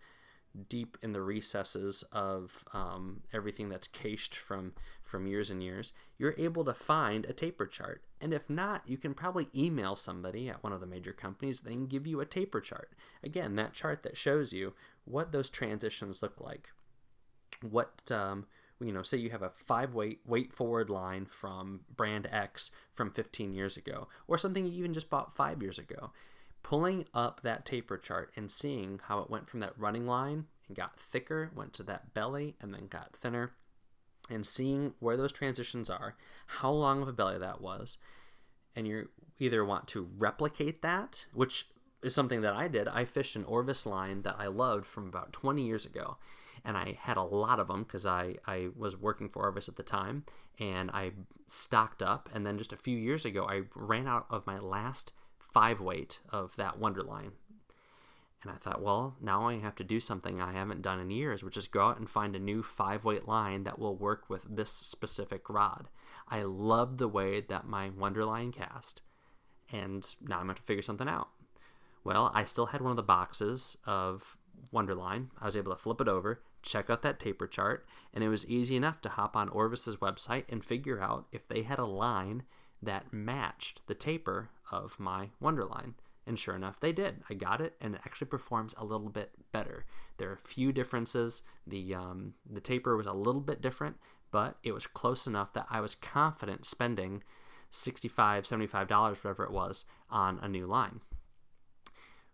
deep 0.68 0.96
in 1.02 1.12
the 1.12 1.20
recesses 1.20 2.04
of 2.12 2.64
um, 2.72 3.22
everything 3.32 3.68
that's 3.68 3.88
cached 3.88 4.36
from 4.36 4.72
from 5.02 5.26
years 5.26 5.50
and 5.50 5.62
years, 5.62 5.92
you're 6.18 6.34
able 6.38 6.64
to 6.64 6.74
find 6.74 7.26
a 7.26 7.32
taper 7.32 7.66
chart. 7.66 8.02
And 8.20 8.32
if 8.32 8.48
not, 8.48 8.82
you 8.86 8.96
can 8.96 9.14
probably 9.14 9.48
email 9.54 9.94
somebody 9.96 10.48
at 10.48 10.62
one 10.62 10.72
of 10.72 10.80
the 10.80 10.86
major 10.86 11.12
companies. 11.12 11.60
They 11.60 11.72
can 11.72 11.86
give 11.86 12.06
you 12.06 12.20
a 12.20 12.26
taper 12.26 12.60
chart. 12.60 12.92
Again, 13.22 13.54
that 13.56 13.74
chart 13.74 14.02
that 14.02 14.16
shows 14.16 14.52
you 14.52 14.72
what 15.04 15.30
those 15.30 15.50
transitions 15.50 16.22
look 16.22 16.40
like, 16.40 16.70
what 17.60 18.10
um, 18.10 18.46
you 18.80 18.92
know, 18.92 19.02
say 19.02 19.18
you 19.18 19.30
have 19.30 19.42
a 19.42 19.50
five 19.50 19.94
weight 19.94 20.20
weight 20.26 20.52
forward 20.52 20.90
line 20.90 21.26
from 21.26 21.80
brand 21.94 22.28
X 22.30 22.70
from 22.92 23.10
15 23.10 23.52
years 23.52 23.76
ago, 23.76 24.08
or 24.26 24.38
something 24.38 24.64
you 24.64 24.72
even 24.72 24.94
just 24.94 25.10
bought 25.10 25.34
five 25.34 25.62
years 25.62 25.78
ago, 25.78 26.12
pulling 26.64 27.04
up 27.14 27.42
that 27.42 27.64
taper 27.64 27.96
chart 27.96 28.32
and 28.34 28.50
seeing 28.50 28.98
how 29.04 29.20
it 29.20 29.30
went 29.30 29.48
from 29.48 29.60
that 29.60 29.78
running 29.78 30.06
line 30.06 30.46
and 30.66 30.76
got 30.76 30.98
thicker, 30.98 31.52
went 31.54 31.72
to 31.74 31.84
that 31.84 32.12
belly, 32.12 32.56
and 32.60 32.74
then 32.74 32.88
got 32.88 33.14
thinner, 33.14 33.52
and 34.28 34.44
seeing 34.44 34.94
where 34.98 35.16
those 35.16 35.30
transitions 35.30 35.88
are, 35.88 36.16
how 36.46 36.72
long 36.72 37.02
of 37.02 37.06
a 37.06 37.12
belly 37.12 37.38
that 37.38 37.60
was, 37.60 37.98
and 38.74 38.88
you 38.88 39.08
either 39.38 39.64
want 39.64 39.86
to 39.86 40.08
replicate 40.18 40.82
that, 40.82 41.26
which 41.32 41.68
is 42.02 42.14
something 42.14 42.40
that 42.40 42.54
I 42.54 42.66
did. 42.66 42.88
I 42.88 43.04
fished 43.04 43.36
an 43.36 43.44
Orvis 43.44 43.86
line 43.86 44.22
that 44.22 44.36
I 44.38 44.46
loved 44.48 44.86
from 44.86 45.06
about 45.06 45.32
20 45.32 45.64
years 45.64 45.86
ago 45.86 46.16
and 46.64 46.76
I 46.76 46.96
had 47.00 47.16
a 47.16 47.22
lot 47.22 47.60
of 47.60 47.68
them 47.68 47.82
because 47.82 48.06
I, 48.06 48.36
I 48.46 48.68
was 48.76 48.96
working 48.96 49.28
for 49.28 49.42
Orvis 49.42 49.68
at 49.68 49.76
the 49.76 49.82
time 49.82 50.24
and 50.58 50.90
I 50.90 51.12
stocked 51.46 52.02
up. 52.02 52.28
And 52.32 52.46
then 52.46 52.58
just 52.58 52.72
a 52.72 52.76
few 52.76 52.96
years 52.96 53.24
ago, 53.24 53.46
I 53.46 53.62
ran 53.74 54.06
out 54.06 54.26
of 54.30 54.46
my 54.46 54.58
last 54.58 55.12
five 55.54 55.80
weight 55.80 56.18
of 56.30 56.54
that 56.56 56.80
Wonderline. 56.80 57.30
And 58.42 58.52
I 58.52 58.56
thought, 58.56 58.82
well, 58.82 59.16
now 59.22 59.48
I 59.48 59.54
have 59.58 59.76
to 59.76 59.84
do 59.84 60.00
something 60.00 60.42
I 60.42 60.52
haven't 60.52 60.82
done 60.82 61.00
in 61.00 61.10
years, 61.10 61.42
which 61.42 61.56
is 61.56 61.66
go 61.66 61.86
out 61.86 61.98
and 61.98 62.10
find 62.10 62.36
a 62.36 62.40
new 62.40 62.62
five 62.62 63.04
weight 63.04 63.26
line 63.26 63.64
that 63.64 63.78
will 63.78 63.96
work 63.96 64.28
with 64.28 64.44
this 64.50 64.70
specific 64.70 65.48
rod. 65.48 65.88
I 66.28 66.42
loved 66.42 66.98
the 66.98 67.08
way 67.08 67.40
that 67.40 67.66
my 67.66 67.88
Wonderline 67.88 68.52
cast, 68.52 69.00
and 69.72 70.04
now 70.20 70.40
I'm 70.40 70.46
going 70.46 70.56
to 70.56 70.62
figure 70.62 70.82
something 70.82 71.08
out. 71.08 71.28
Well, 72.02 72.30
I 72.34 72.44
still 72.44 72.66
had 72.66 72.82
one 72.82 72.90
of 72.90 72.96
the 72.96 73.02
boxes 73.02 73.78
of 73.86 74.36
Wonderline. 74.74 75.28
I 75.40 75.46
was 75.46 75.56
able 75.56 75.72
to 75.72 75.80
flip 75.80 76.02
it 76.02 76.08
over, 76.08 76.42
check 76.62 76.90
out 76.90 77.00
that 77.02 77.20
taper 77.20 77.46
chart, 77.46 77.86
and 78.12 78.22
it 78.22 78.28
was 78.28 78.44
easy 78.44 78.76
enough 78.76 79.00
to 79.02 79.08
hop 79.08 79.36
on 79.36 79.48
Orvis's 79.48 79.96
website 79.96 80.44
and 80.50 80.62
figure 80.62 81.00
out 81.00 81.26
if 81.32 81.48
they 81.48 81.62
had 81.62 81.78
a 81.78 81.86
line 81.86 82.42
that 82.84 83.12
matched 83.12 83.80
the 83.86 83.94
taper 83.94 84.50
of 84.70 84.98
my 84.98 85.30
Wonderline. 85.42 85.94
And 86.26 86.38
sure 86.38 86.56
enough, 86.56 86.80
they 86.80 86.92
did. 86.92 87.22
I 87.28 87.34
got 87.34 87.60
it, 87.60 87.74
and 87.80 87.94
it 87.94 88.00
actually 88.04 88.28
performs 88.28 88.74
a 88.78 88.84
little 88.84 89.10
bit 89.10 89.32
better. 89.52 89.84
There 90.16 90.30
are 90.30 90.34
a 90.34 90.38
few 90.38 90.72
differences. 90.72 91.42
The 91.66 91.94
um, 91.94 92.34
the 92.50 92.62
taper 92.62 92.96
was 92.96 93.06
a 93.06 93.12
little 93.12 93.42
bit 93.42 93.60
different, 93.60 93.96
but 94.30 94.56
it 94.62 94.72
was 94.72 94.86
close 94.86 95.26
enough 95.26 95.52
that 95.52 95.66
I 95.68 95.80
was 95.80 95.94
confident 95.94 96.64
spending 96.64 97.22
65 97.70 98.44
$75, 98.44 98.90
whatever 98.90 99.44
it 99.44 99.50
was, 99.50 99.84
on 100.08 100.38
a 100.40 100.48
new 100.48 100.66
line. 100.66 101.00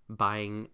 Buying 0.09 0.69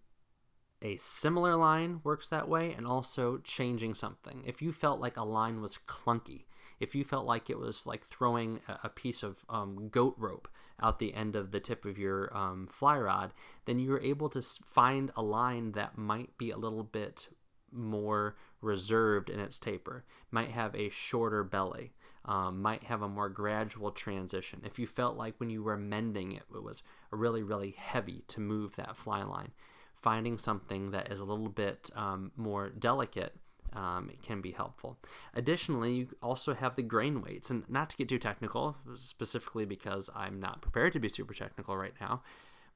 a 0.82 0.96
similar 0.96 1.56
line 1.56 2.00
works 2.04 2.28
that 2.28 2.48
way 2.48 2.72
and 2.72 2.86
also 2.86 3.38
changing 3.38 3.94
something. 3.94 4.42
If 4.46 4.60
you 4.60 4.72
felt 4.72 5.00
like 5.00 5.16
a 5.16 5.24
line 5.24 5.62
was 5.62 5.78
clunky, 5.86 6.44
if 6.80 6.94
you 6.94 7.04
felt 7.04 7.26
like 7.26 7.48
it 7.48 7.58
was 7.58 7.86
like 7.86 8.04
throwing 8.04 8.60
a, 8.82 8.88
piece 8.88 9.22
of 9.22 9.44
um, 9.48 9.88
goat 9.88 10.14
rope 10.18 10.48
out 10.80 10.98
the 10.98 11.14
end 11.14 11.36
of 11.36 11.50
the 11.50 11.60
tip 11.60 11.84
of 11.84 11.98
your 11.98 12.34
um, 12.36 12.68
fly 12.70 12.98
rod, 12.98 13.32
then 13.64 13.78
you 13.78 13.90
were 13.90 14.00
able 14.00 14.28
to 14.28 14.42
find 14.42 15.10
a 15.16 15.22
line 15.22 15.72
that 15.72 15.96
might 15.96 16.36
be 16.38 16.50
a 16.50 16.56
little 16.56 16.82
bit 16.82 17.28
more 17.72 18.36
reserved 18.60 19.28
in 19.28 19.40
its 19.40 19.58
taper, 19.58 20.04
might 20.30 20.50
have 20.50 20.74
a 20.74 20.88
shorter 20.88 21.44
belly, 21.44 21.92
um, 22.24 22.60
might 22.60 22.84
have 22.84 23.02
a 23.02 23.08
more 23.08 23.28
gradual 23.28 23.90
transition. 23.90 24.62
If 24.64 24.78
you 24.78 24.86
felt 24.86 25.16
like 25.16 25.34
when 25.38 25.50
you 25.50 25.62
were 25.62 25.76
mending 25.76 26.32
it, 26.32 26.44
it 26.54 26.62
was 26.62 26.82
really, 27.10 27.42
really 27.42 27.74
heavy 27.76 28.24
to 28.28 28.40
move 28.40 28.76
that 28.76 28.96
fly 28.96 29.22
line 29.22 29.52
finding 29.96 30.36
something 30.38 30.90
that 30.90 31.10
is 31.10 31.20
a 31.20 31.24
little 31.24 31.48
bit 31.48 31.90
um, 31.96 32.30
more 32.36 32.68
delicate 32.68 33.34
um, 33.76 34.10
can 34.22 34.40
be 34.40 34.52
helpful. 34.52 34.98
Additionally, 35.34 35.94
you 35.94 36.08
also 36.22 36.54
have 36.54 36.74
the 36.74 36.82
grain 36.82 37.22
weights, 37.22 37.50
and 37.50 37.68
not 37.68 37.90
to 37.90 37.96
get 37.96 38.08
too 38.08 38.18
technical, 38.18 38.76
specifically 38.94 39.66
because 39.66 40.08
I'm 40.14 40.40
not 40.40 40.62
prepared 40.62 40.94
to 40.94 40.98
be 40.98 41.08
super 41.08 41.34
technical 41.34 41.76
right 41.76 41.94
now, 42.00 42.22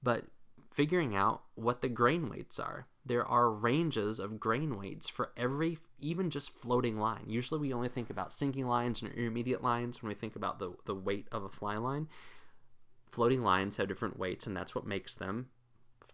but 0.02 0.26
figuring 0.70 1.16
out 1.16 1.42
what 1.54 1.80
the 1.80 1.88
grain 1.88 2.28
weights 2.28 2.58
are. 2.58 2.86
There 3.04 3.24
are 3.24 3.50
ranges 3.50 4.20
of 4.20 4.38
grain 4.38 4.78
weights 4.78 5.08
for 5.08 5.32
every, 5.36 5.78
even 5.98 6.28
just 6.28 6.52
floating 6.52 6.98
line. 6.98 7.24
Usually 7.28 7.58
we 7.58 7.72
only 7.72 7.88
think 7.88 8.10
about 8.10 8.32
sinking 8.32 8.66
lines 8.66 9.00
and 9.00 9.10
intermediate 9.10 9.62
lines 9.62 10.02
when 10.02 10.08
we 10.08 10.14
think 10.14 10.36
about 10.36 10.58
the, 10.58 10.74
the 10.84 10.94
weight 10.94 11.26
of 11.32 11.42
a 11.42 11.48
fly 11.48 11.78
line. 11.78 12.08
Floating 13.10 13.42
lines 13.42 13.78
have 13.78 13.88
different 13.88 14.18
weights, 14.18 14.46
and 14.46 14.54
that's 14.54 14.74
what 14.74 14.86
makes 14.86 15.14
them 15.14 15.48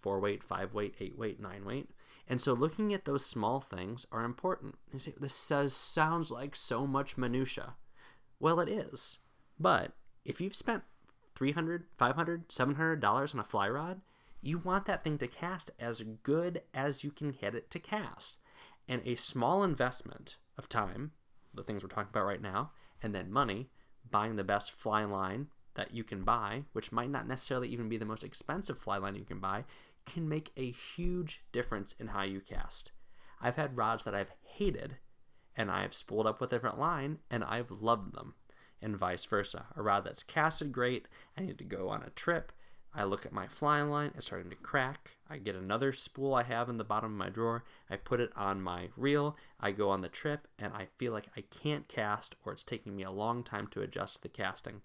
four 0.01 0.21
weight, 0.21 0.45
five 0.45 0.73
weight, 0.73 0.95
eight 1.01 1.19
weight, 1.19 1.41
nine 1.41 1.65
weight. 1.65 1.91
And 2.29 2.41
so 2.41 2.53
looking 2.53 2.93
at 2.93 3.05
those 3.05 3.25
small 3.25 3.61
things 3.61 4.07
are 4.11 4.25
important. 4.25 4.77
You 4.93 4.99
say, 4.99 5.15
this 5.19 5.35
says, 5.35 5.75
sounds 5.75 6.31
like 6.31 6.57
so 6.57 6.87
much 6.87 7.17
minutia. 7.17 7.75
Well, 8.41 8.61
it 8.61 8.69
is. 8.69 9.19
But 9.59 9.93
if 10.25 10.41
you've 10.41 10.57
spent 10.57 10.83
300 11.37 11.85
500 11.97 12.49
$700 12.49 13.35
on 13.35 13.41
a 13.41 13.45
fly 13.45 13.69
rod, 13.69 14.01
you 14.43 14.59
want 14.59 14.87
that 14.87 15.05
thing 15.05 15.19
to 15.19 15.27
cast 15.27 15.71
as 15.79 16.03
good 16.23 16.63
as 16.75 17.05
you 17.05 17.11
can 17.11 17.33
get 17.33 17.55
it 17.55 17.71
to 17.71 17.79
cast. 17.79 18.39
And 18.89 19.03
a 19.05 19.15
small 19.15 19.63
investment 19.63 20.37
of 20.59 20.69
time, 20.69 21.13
the 21.55 21.63
things 21.63 21.83
we're 21.83 21.89
talking 21.89 22.11
about 22.11 22.27
right 22.27 22.43
now, 22.43 22.73
and 23.03 23.15
then 23.15 23.31
money, 23.31 23.69
buying 24.11 24.37
the 24.37 24.45
best 24.45 24.73
fly 24.73 25.05
line 25.05 25.49
that 25.75 25.93
you 25.93 26.05
can 26.05 26.23
buy, 26.23 26.65
which 26.73 26.93
might 26.93 27.11
not 27.11 27.27
necessarily 27.27 27.69
even 27.69 27.89
be 27.89 27.97
the 27.97 28.05
most 28.05 28.25
expensive 28.25 28.79
fly 28.79 28.97
line 28.97 29.15
you 29.15 29.25
can 29.25 29.39
buy, 29.39 29.65
can 30.07 30.29
make 30.29 30.53
a 30.57 30.71
huge 30.71 31.43
difference 31.53 31.95
in 31.99 32.09
how 32.09 32.23
you 32.23 32.41
cast. 32.41 32.93
I've 33.43 33.57
had 33.57 33.77
rods 33.77 34.05
that 34.05 34.15
I've 34.15 34.33
hated 34.43 34.97
and 35.57 35.71
I've 35.71 35.95
spooled 35.95 36.27
up 36.27 36.41
with 36.41 36.53
a 36.53 36.57
different 36.57 36.79
line 36.79 37.19
and 37.31 37.45
I've 37.45 37.71
loved 37.71 38.15
them, 38.15 38.35
and 38.81 38.97
vice 38.97 39.25
versa. 39.25 39.67
A 39.77 39.83
rod 39.83 40.05
that's 40.05 40.23
casted 40.23 40.73
great, 40.73 41.09
I 41.37 41.43
need 41.43 41.59
to 41.59 41.65
go 41.65 41.89
on 41.89 42.03
a 42.03 42.11
trip. 42.11 42.53
I 42.95 43.05
look 43.05 43.27
at 43.27 43.33
my 43.33 43.47
fly 43.47 43.83
line, 43.83 44.13
it's 44.17 44.27
starting 44.27 44.51
to 44.51 44.57
crack. 44.57 45.19
I 45.29 45.37
get 45.37 45.55
another 45.55 45.93
spool 45.93 46.35
I 46.35 46.45
have 46.45 46.69
in 46.71 46.79
the 46.79 46.85
bottom 46.85 47.13
of 47.13 47.19
my 47.19 47.29
drawer. 47.29 47.65
I 47.91 47.97
put 47.97 48.21
it 48.21 48.33
on 48.37 48.63
my 48.63 48.89
reel. 48.97 49.37
I 49.61 49.73
go 49.73 49.91
on 49.91 50.01
the 50.01 50.09
trip, 50.09 50.49
and 50.59 50.73
I 50.73 50.89
feel 50.97 51.13
like 51.13 51.27
I 51.37 51.43
can't 51.43 51.89
cast, 51.89 52.37
or 52.45 52.53
it's 52.53 52.63
taking 52.63 52.97
me 52.97 53.03
a 53.03 53.11
long 53.11 53.43
time 53.43 53.67
to 53.73 53.83
adjust 53.83 54.23
the 54.23 54.31
casting. 54.31 54.81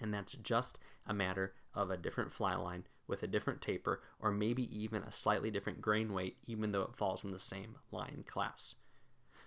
And 0.00 0.14
that's 0.14 0.34
just 0.34 0.78
a 1.04 1.14
matter 1.14 1.54
of 1.74 1.90
a 1.90 1.96
different 1.96 2.32
fly 2.32 2.54
line 2.54 2.84
with 3.06 3.22
a 3.22 3.26
different 3.26 3.60
taper, 3.60 4.00
or 4.20 4.30
maybe 4.30 4.64
even 4.76 5.02
a 5.02 5.12
slightly 5.12 5.50
different 5.50 5.80
grain 5.80 6.12
weight, 6.12 6.36
even 6.46 6.72
though 6.72 6.82
it 6.82 6.94
falls 6.94 7.24
in 7.24 7.30
the 7.30 7.40
same 7.40 7.76
line 7.90 8.24
class. 8.26 8.74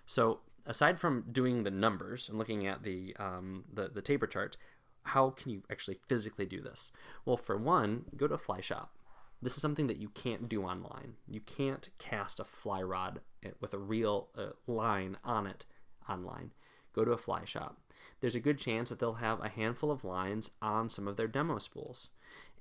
So, 0.04 0.40
aside 0.66 1.00
from 1.00 1.24
doing 1.32 1.62
the 1.62 1.70
numbers 1.70 2.28
and 2.28 2.38
looking 2.38 2.66
at 2.66 2.82
the, 2.82 3.16
um, 3.18 3.64
the, 3.72 3.88
the 3.88 4.02
taper 4.02 4.26
charts, 4.26 4.56
how 5.04 5.30
can 5.30 5.50
you 5.50 5.62
actually 5.70 5.98
physically 6.08 6.46
do 6.46 6.60
this? 6.60 6.90
Well, 7.24 7.36
for 7.36 7.56
one, 7.56 8.06
go 8.16 8.26
to 8.26 8.34
a 8.34 8.38
fly 8.38 8.60
shop. 8.60 8.96
This 9.40 9.54
is 9.54 9.62
something 9.62 9.86
that 9.86 9.98
you 9.98 10.08
can't 10.08 10.48
do 10.48 10.62
online. 10.62 11.14
You 11.30 11.40
can't 11.40 11.90
cast 11.98 12.40
a 12.40 12.44
fly 12.44 12.82
rod 12.82 13.20
with 13.60 13.74
a 13.74 13.78
real 13.78 14.28
uh, 14.36 14.50
line 14.66 15.16
on 15.24 15.46
it 15.46 15.66
online. 16.08 16.52
Go 16.92 17.04
to 17.04 17.12
a 17.12 17.18
fly 17.18 17.44
shop. 17.44 17.78
There's 18.20 18.34
a 18.34 18.40
good 18.40 18.58
chance 18.58 18.88
that 18.88 18.98
they'll 18.98 19.14
have 19.14 19.40
a 19.40 19.48
handful 19.48 19.90
of 19.90 20.04
lines 20.04 20.50
on 20.60 20.90
some 20.90 21.06
of 21.08 21.16
their 21.16 21.28
demo 21.28 21.58
spools. 21.58 22.08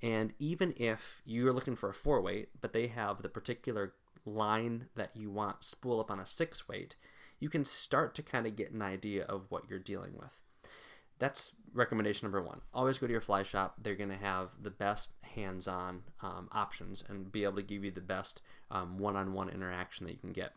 And 0.02 0.34
even 0.40 0.74
if 0.78 1.22
you're 1.26 1.54
looking 1.54 1.76
for 1.76 1.90
a 1.90 1.94
four 1.94 2.22
weight, 2.22 2.50
but 2.60 2.74
they 2.74 2.88
have 2.88 3.22
the 3.22 3.30
particular 3.30 3.94
line 4.26 4.88
that 4.96 5.12
you 5.16 5.30
want 5.30 5.64
spool 5.64 6.00
up 6.00 6.12
on 6.12 6.20
a 6.20 6.26
six 6.26 6.68
weight, 6.68 6.96
you 7.40 7.50
can 7.50 7.66
start 7.66 8.16
to 8.16 8.22
kind 8.22 8.46
of 8.46 8.56
get 8.56 8.72
an 8.72 8.82
idea 8.82 9.24
of 9.24 9.46
what 9.50 9.70
you're 9.70 9.80
dealing 9.80 10.14
with 10.18 10.40
that's 11.20 11.54
recommendation 11.74 12.26
number 12.26 12.42
one. 12.42 12.62
Always 12.74 12.98
go 12.98 13.08
to 13.08 13.12
your 13.12 13.22
fly 13.22 13.44
shop. 13.44 13.76
They're 13.82 13.96
going 13.96 14.10
to 14.10 14.16
have 14.16 14.52
the 14.62 14.72
best 14.72 15.14
hands 15.22 15.68
on 15.68 16.04
um, 16.22 16.50
options 16.52 17.04
and 17.08 17.32
be 17.32 17.44
able 17.44 17.56
to 17.56 17.62
give 17.62 17.84
you 17.84 17.92
the 17.92 18.02
best 18.02 18.42
one 18.70 19.16
on 19.16 19.34
one 19.34 19.50
interaction 19.50 20.06
that 20.06 20.14
you 20.14 20.20
can 20.20 20.34
get. 20.34 20.54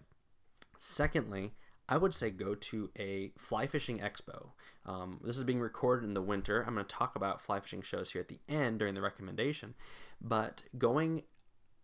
Secondly, 0.79 1.55
I 1.89 1.97
would 1.97 2.13
say 2.13 2.31
go 2.31 2.55
to 2.55 2.91
a 2.99 3.33
fly 3.39 3.67
fishing 3.67 3.99
expo. 3.99 4.51
Um, 4.85 5.21
this 5.25 5.39
is 5.39 5.45
being 5.45 5.61
recorded 5.61 6.07
in 6.07 6.15
the 6.15 6.23
winter. 6.23 6.63
I'm 6.63 6.75
going 6.75 6.85
to 6.85 6.95
talk 6.95 7.17
about 7.17 7.41
fly 7.41 7.61
fishing 7.61 7.83
shows 7.83 8.11
here 8.11 8.21
at 8.21 8.29
the 8.29 8.41
end 8.49 8.79
during 8.79 8.95
the 8.95 9.01
recommendation, 9.01 9.75
but 10.21 10.63
going 10.77 11.23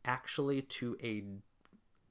actually 0.04 0.62
to 0.62 0.96
a 1.02 1.22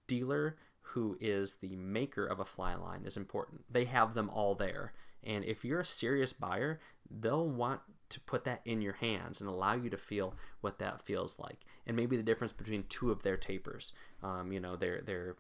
dealer 0.08 0.58
who 0.82 1.18
is 1.22 1.56
the 1.62 1.76
maker 1.76 2.26
of 2.26 2.40
a 2.40 2.46
fly 2.46 2.76
line 2.76 3.04
is 3.06 3.18
important. 3.18 3.62
They 3.70 3.86
have 3.86 4.14
them 4.14 4.30
all 4.30 4.56
there. 4.56 4.94
And 5.24 5.46
if 5.46 5.64
you're 5.64 5.80
a 5.80 5.86
serious 5.86 6.34
buyer, 6.34 6.80
they'll 7.10 7.48
want 7.48 7.82
to 8.10 8.20
put 8.20 8.44
that 8.44 8.62
in 8.66 8.82
your 8.82 8.94
hands 8.94 9.40
and 9.40 9.50
allow 9.50 9.74
you 9.74 9.90
to 9.90 9.98
feel 9.98 10.36
what 10.62 10.80
that 10.80 11.02
feels 11.02 11.40
like. 11.40 11.62
And 11.88 11.96
maybe 11.96 12.18
the 12.18 12.24
difference 12.24 12.54
between 12.54 12.84
two 12.90 13.12
of 13.12 13.24
their 13.24 13.38
tapers, 13.38 13.94
um, 14.22 14.52
you 14.52 14.60
know, 14.60 14.76
their, 14.76 15.02
their 15.02 15.36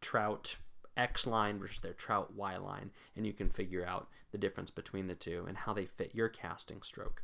trout 0.00 0.56
X 0.96 1.26
line 1.26 1.58
versus 1.58 1.80
their 1.80 1.92
trout 1.92 2.34
Y 2.34 2.56
line. 2.56 2.90
And 3.16 3.26
you 3.26 3.32
can 3.32 3.48
figure 3.48 3.86
out 3.86 4.08
the 4.30 4.38
difference 4.38 4.70
between 4.70 5.06
the 5.06 5.14
two 5.14 5.44
and 5.48 5.56
how 5.56 5.72
they 5.72 5.86
fit 5.86 6.14
your 6.14 6.28
casting 6.28 6.82
stroke. 6.82 7.22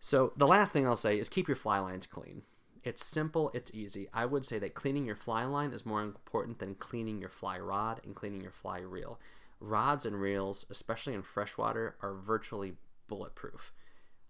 So 0.00 0.32
the 0.36 0.46
last 0.46 0.72
thing 0.72 0.86
I'll 0.86 0.96
say 0.96 1.18
is 1.18 1.28
keep 1.28 1.48
your 1.48 1.56
fly 1.56 1.78
lines 1.78 2.06
clean. 2.06 2.42
It's 2.84 3.04
simple, 3.04 3.50
it's 3.54 3.74
easy. 3.74 4.08
I 4.14 4.24
would 4.24 4.46
say 4.46 4.58
that 4.60 4.74
cleaning 4.74 5.04
your 5.04 5.16
fly 5.16 5.44
line 5.44 5.72
is 5.72 5.84
more 5.84 6.02
important 6.02 6.60
than 6.60 6.76
cleaning 6.76 7.18
your 7.18 7.28
fly 7.28 7.58
rod 7.58 8.00
and 8.04 8.14
cleaning 8.14 8.40
your 8.40 8.52
fly 8.52 8.78
reel 8.78 9.18
rods 9.60 10.06
and 10.06 10.20
reels, 10.20 10.66
especially 10.70 11.14
in 11.14 11.22
freshwater, 11.22 11.96
are 12.00 12.14
virtually 12.14 12.74
bulletproof. 13.08 13.72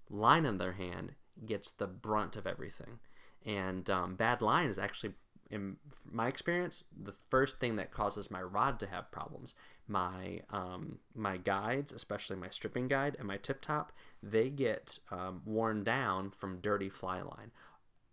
Line, 0.08 0.46
on 0.46 0.58
the 0.58 0.64
other 0.64 0.72
hand, 0.74 1.14
gets 1.44 1.70
the 1.70 1.86
brunt 1.86 2.36
of 2.36 2.46
everything. 2.46 2.98
And 3.44 3.88
um, 3.90 4.16
bad 4.16 4.42
line 4.42 4.68
is 4.68 4.78
actually, 4.78 5.14
in 5.50 5.76
my 6.10 6.28
experience, 6.28 6.84
the 6.96 7.14
first 7.30 7.58
thing 7.58 7.76
that 7.76 7.90
causes 7.90 8.30
my 8.30 8.42
rod 8.42 8.78
to 8.80 8.86
have 8.86 9.10
problems. 9.10 9.54
My 9.86 10.42
um, 10.50 10.98
my 11.14 11.38
guides, 11.38 11.92
especially 11.92 12.36
my 12.36 12.50
stripping 12.50 12.88
guide 12.88 13.16
and 13.18 13.26
my 13.26 13.38
tip 13.38 13.62
top, 13.62 13.92
they 14.22 14.50
get 14.50 14.98
um, 15.10 15.40
worn 15.46 15.82
down 15.82 16.30
from 16.30 16.60
dirty 16.60 16.90
fly 16.90 17.22
line 17.22 17.52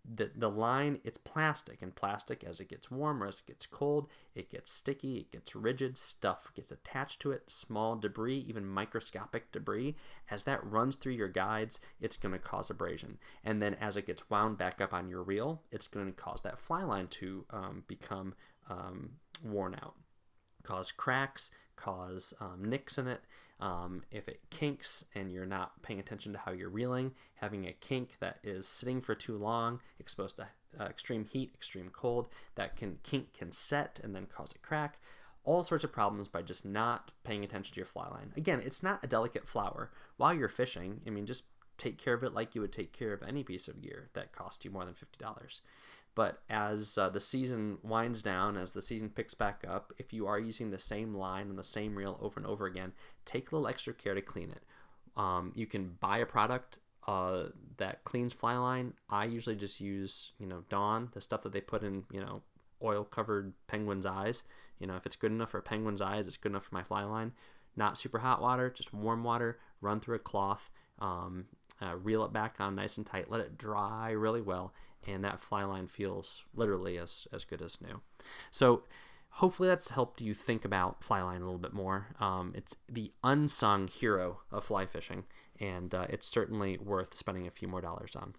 the, 0.08 0.32
the 0.36 0.50
line 0.50 1.00
it's 1.04 1.18
plastic 1.18 1.82
and 1.82 1.96
plastic 1.96 2.44
as 2.44 2.60
it 2.60 2.70
gets 2.70 2.92
warmer 2.92 3.28
as 3.28 3.40
it 3.40 3.48
gets 3.48 3.66
cold 3.66 4.08
it 4.36 4.52
gets 4.52 4.72
sticky 4.72 5.18
it 5.18 5.32
gets 5.32 5.56
rigid 5.56 5.98
stuff 5.98 6.52
gets 6.56 6.72
attached 6.72 7.20
to 7.20 7.32
it 7.32 7.50
small 7.50 7.96
debris 7.96 8.46
even 8.48 8.66
microscopic 8.66 9.52
debris. 9.52 9.96
As 10.30 10.44
that 10.44 10.66
runs 10.66 10.96
through 10.96 11.14
your 11.14 11.28
guides 11.28 11.80
it's 12.00 12.18
going 12.18 12.34
to 12.34 12.40
cause 12.40 12.70
abrasion. 12.70 13.18
And 13.44 13.62
then 13.62 13.76
as 13.76 13.98
it 13.98 14.08
gets 14.08 14.30
wound 14.30 14.58
back 14.58 14.82
up 14.82 14.94
on 14.94 15.10
your 15.10 15.24
reel 15.24 15.62
it's 15.72 15.88
going 15.88 16.08
to 16.08 16.12
cause 16.12 16.42
that 16.42 16.60
fly 16.60 16.84
line 16.84 17.08
to 17.08 17.46
um, 17.50 17.84
become 17.88 18.34
um, 18.70 19.12
worn 19.44 19.76
out 19.76 19.96
cause 20.66 20.92
cracks 20.92 21.52
cause 21.76 22.34
um, 22.40 22.64
nicks 22.64 22.98
in 22.98 23.08
it. 23.08 23.22
Um, 23.60 24.04
if 24.12 24.28
it 24.28 24.42
kinks 24.50 25.06
and 25.16 25.32
you're 25.32 25.46
not 25.46 25.82
paying 25.82 26.00
attention 26.00 26.34
to 26.34 26.40
how 26.40 26.52
you're 26.52 26.70
reeling, 26.70 27.14
having 27.36 27.66
a 27.66 27.74
kink 27.74 28.18
that 28.20 28.40
is 28.44 28.68
sitting 28.68 29.02
for 29.02 29.16
too 29.16 29.38
long, 29.38 29.80
exposed 30.00 30.38
to 30.38 30.48
uh, 30.80 30.86
extreme 30.86 31.26
heat, 31.26 31.52
extreme 31.56 31.90
cold, 31.90 32.28
that 32.56 32.76
can 32.76 33.00
kink 33.04 33.34
can 33.34 33.52
set 33.52 34.00
and 34.04 34.14
then 34.14 34.26
cause 34.26 34.54
a 34.54 34.60
crack. 34.60 34.98
All 35.46 35.64
sorts 35.64 35.84
of 35.84 35.94
problems 35.94 36.28
by 36.28 36.42
just 36.42 36.66
not 36.66 37.12
paying 37.24 37.44
attention 37.44 37.74
to 37.74 37.78
your 37.78 37.86
fly 37.86 38.10
line. 38.10 38.34
Again, 38.36 38.62
it's 38.66 38.82
not 38.82 39.04
a 39.04 39.08
delicate 39.08 39.48
flower. 39.48 39.92
While 40.18 40.34
you're 40.34 40.50
fishing, 40.50 41.02
I 41.06 41.12
mean, 41.12 41.26
just 41.26 41.46
take 41.78 41.98
care 41.98 42.14
of 42.14 42.24
it 42.24 42.34
like 42.34 42.56
you 42.56 42.62
would 42.62 42.74
take 42.74 42.94
care 42.94 43.14
of 43.14 43.22
any 43.24 43.44
piece 43.44 43.68
of 43.68 43.82
gear 43.82 44.10
that 44.14 44.32
cost 44.32 44.66
you 44.66 44.72
more 44.72 44.86
than 44.86 44.96
$50. 44.96 45.62
But 46.16 46.42
as 46.50 46.98
uh, 46.98 47.10
the 47.10 47.20
season 47.20 47.78
winds 47.84 48.22
down, 48.22 48.56
as 48.56 48.72
the 48.72 48.82
season 48.82 49.10
picks 49.10 49.34
back 49.34 49.66
up, 49.68 49.92
if 49.98 50.14
you 50.14 50.28
are 50.28 50.40
using 50.40 50.72
the 50.72 50.80
same 50.80 51.14
line 51.14 51.50
and 51.50 51.60
the 51.60 51.64
same 51.64 51.96
reel 51.96 52.18
over 52.22 52.40
and 52.40 52.48
over 52.48 52.66
again, 52.66 52.94
take 53.26 53.52
a 53.52 53.56
little 53.56 53.68
extra 53.68 53.94
care 53.94 54.16
to 54.16 54.22
clean 54.22 54.50
it. 54.50 54.64
Um, 55.18 55.52
you 55.56 55.66
can 55.66 55.98
buy 56.00 56.20
a 56.20 56.26
product 56.26 56.80
uh, 57.08 57.48
that 57.78 58.04
cleans 58.06 58.34
fly 58.34 58.56
line. 58.56 58.94
I 59.10 59.26
usually 59.26 59.58
just 59.58 59.82
use, 59.82 60.32
you 60.40 60.48
know, 60.48 60.64
Dawn, 60.70 61.10
the 61.14 61.22
stuff 61.22 61.42
that 61.44 61.52
they 61.52 61.62
put 61.62 61.84
in, 61.84 62.06
you 62.12 62.22
know, 62.22 62.42
oil 62.82 63.04
covered 63.04 63.54
penguin's 63.68 64.06
eyes. 64.06 64.44
You 64.80 64.88
know, 64.88 64.96
if 64.96 65.06
it's 65.06 65.16
good 65.16 65.32
enough 65.32 65.52
for 65.52 65.62
penguin's 65.62 66.02
eyes, 66.02 66.28
it's 66.28 66.38
good 66.38 66.52
enough 66.52 66.66
for 66.66 66.76
my 66.76 66.84
fly 66.84 67.04
line. 67.04 67.34
Not 67.76 67.98
super 67.98 68.20
hot 68.20 68.42
water, 68.42 68.70
just 68.70 68.94
warm 68.94 69.24
water, 69.24 69.60
run 69.82 70.00
through 70.00 70.16
a 70.16 70.20
cloth, 70.20 70.70
um, 71.00 71.46
uh, 71.82 71.96
reel 71.98 72.24
it 72.24 72.32
back 72.32 72.56
on 72.60 72.76
nice 72.76 72.98
and 72.98 73.06
tight, 73.06 73.30
let 73.30 73.42
it 73.42 73.58
dry 73.58 74.12
really 74.12 74.42
well, 74.42 74.74
and 75.08 75.24
that 75.24 75.42
fly 75.42 75.64
line 75.64 75.88
feels 75.88 76.44
literally 76.54 76.98
as, 76.98 77.28
as 77.34 77.44
good 77.44 77.62
as 77.62 77.80
new. 77.82 78.02
So 78.52 78.84
hopefully 79.30 79.70
that's 79.70 79.90
helped 79.90 80.22
you 80.22 80.34
think 80.34 80.64
about 80.64 81.04
fly 81.04 81.22
line 81.22 81.42
a 81.42 81.46
little 81.46 81.60
bit 81.60 81.74
more. 81.74 82.08
Um, 82.20 82.54
it's 82.56 82.76
the 82.90 83.12
unsung 83.24 83.88
hero 83.88 84.42
of 84.52 84.64
fly 84.64 84.86
fishing, 84.86 85.26
and 85.60 85.94
uh, 85.94 86.08
it's 86.10 86.28
certainly 86.28 86.78
worth 86.78 87.16
spending 87.16 87.48
a 87.48 87.52
few 87.52 87.68
more 87.68 87.82
dollars 87.82 88.16
on. 88.16 88.36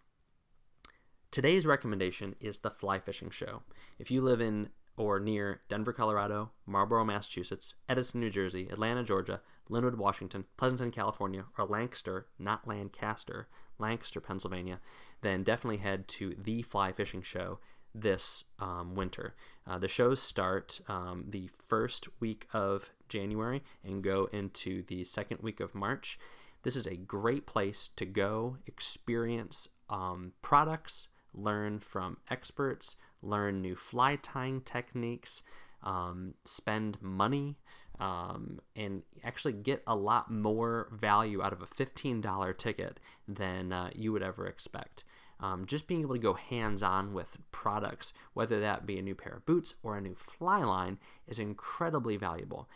Today's 1.30 1.66
recommendation 1.66 2.34
is 2.40 2.58
the 2.58 2.70
Fly 2.70 2.98
Fishing 2.98 3.30
Show. 3.30 3.62
If 3.98 4.10
you 4.10 4.22
live 4.22 4.40
in 4.40 4.70
or 4.96 5.20
near 5.20 5.60
Denver, 5.68 5.92
Colorado, 5.92 6.50
Marlborough, 6.66 7.04
Massachusetts, 7.04 7.74
Edison, 7.88 8.20
New 8.20 8.30
Jersey, 8.30 8.68
Atlanta, 8.70 9.02
Georgia, 9.02 9.40
Lynnwood, 9.70 9.96
Washington, 9.96 10.44
Pleasanton, 10.56 10.90
California, 10.90 11.44
or 11.58 11.64
Lancaster, 11.64 12.26
not 12.38 12.66
Lancaster, 12.66 13.48
Lancaster, 13.78 14.20
Pennsylvania, 14.20 14.80
then 15.20 15.42
definitely 15.42 15.78
head 15.78 16.08
to 16.08 16.34
the 16.38 16.62
Fly 16.62 16.92
Fishing 16.92 17.22
Show 17.22 17.58
this 17.94 18.44
um, 18.58 18.94
winter. 18.94 19.34
Uh, 19.66 19.78
the 19.78 19.88
shows 19.88 20.20
start 20.20 20.80
um, 20.88 21.24
the 21.28 21.48
first 21.48 22.08
week 22.20 22.46
of 22.52 22.90
January 23.08 23.62
and 23.84 24.02
go 24.02 24.28
into 24.32 24.82
the 24.84 25.04
second 25.04 25.40
week 25.42 25.60
of 25.60 25.74
March. 25.74 26.18
this 26.62 26.76
is 26.76 26.86
a 26.86 26.96
great 26.96 27.46
place 27.46 27.88
to 27.96 28.04
go 28.04 28.56
experience 28.66 29.68
um, 29.88 30.32
products, 30.42 31.08
learn 31.32 31.78
from 31.78 32.16
experts, 32.28 32.96
learn 33.22 33.62
new 33.62 33.76
fly 33.76 34.16
tying 34.16 34.60
techniques, 34.60 35.42
um, 35.82 36.34
spend 36.44 36.98
money, 37.00 37.56
um, 37.98 38.60
and 38.74 39.02
actually 39.24 39.52
get 39.52 39.82
a 39.86 39.96
lot 39.96 40.30
more 40.30 40.88
value 40.92 41.42
out 41.42 41.52
of 41.52 41.62
a 41.62 41.66
$15 41.66 42.58
ticket 42.58 43.00
than 43.26 43.72
uh, 43.72 43.90
you 43.94 44.12
would 44.12 44.22
ever 44.22 44.46
expect. 44.46 45.04
Um, 45.38 45.66
just 45.66 45.86
being 45.86 46.00
able 46.00 46.14
to 46.14 46.20
go 46.20 46.34
hands 46.34 46.82
on 46.82 47.12
with 47.12 47.36
products, 47.52 48.12
whether 48.32 48.60
that 48.60 48.86
be 48.86 48.98
a 48.98 49.02
new 49.02 49.14
pair 49.14 49.34
of 49.34 49.46
boots 49.46 49.74
or 49.82 49.96
a 49.96 50.00
new 50.00 50.14
fly 50.14 50.58
line, 50.64 50.98
is 51.26 51.38
incredibly 51.38 52.16
valuable. 52.16 52.68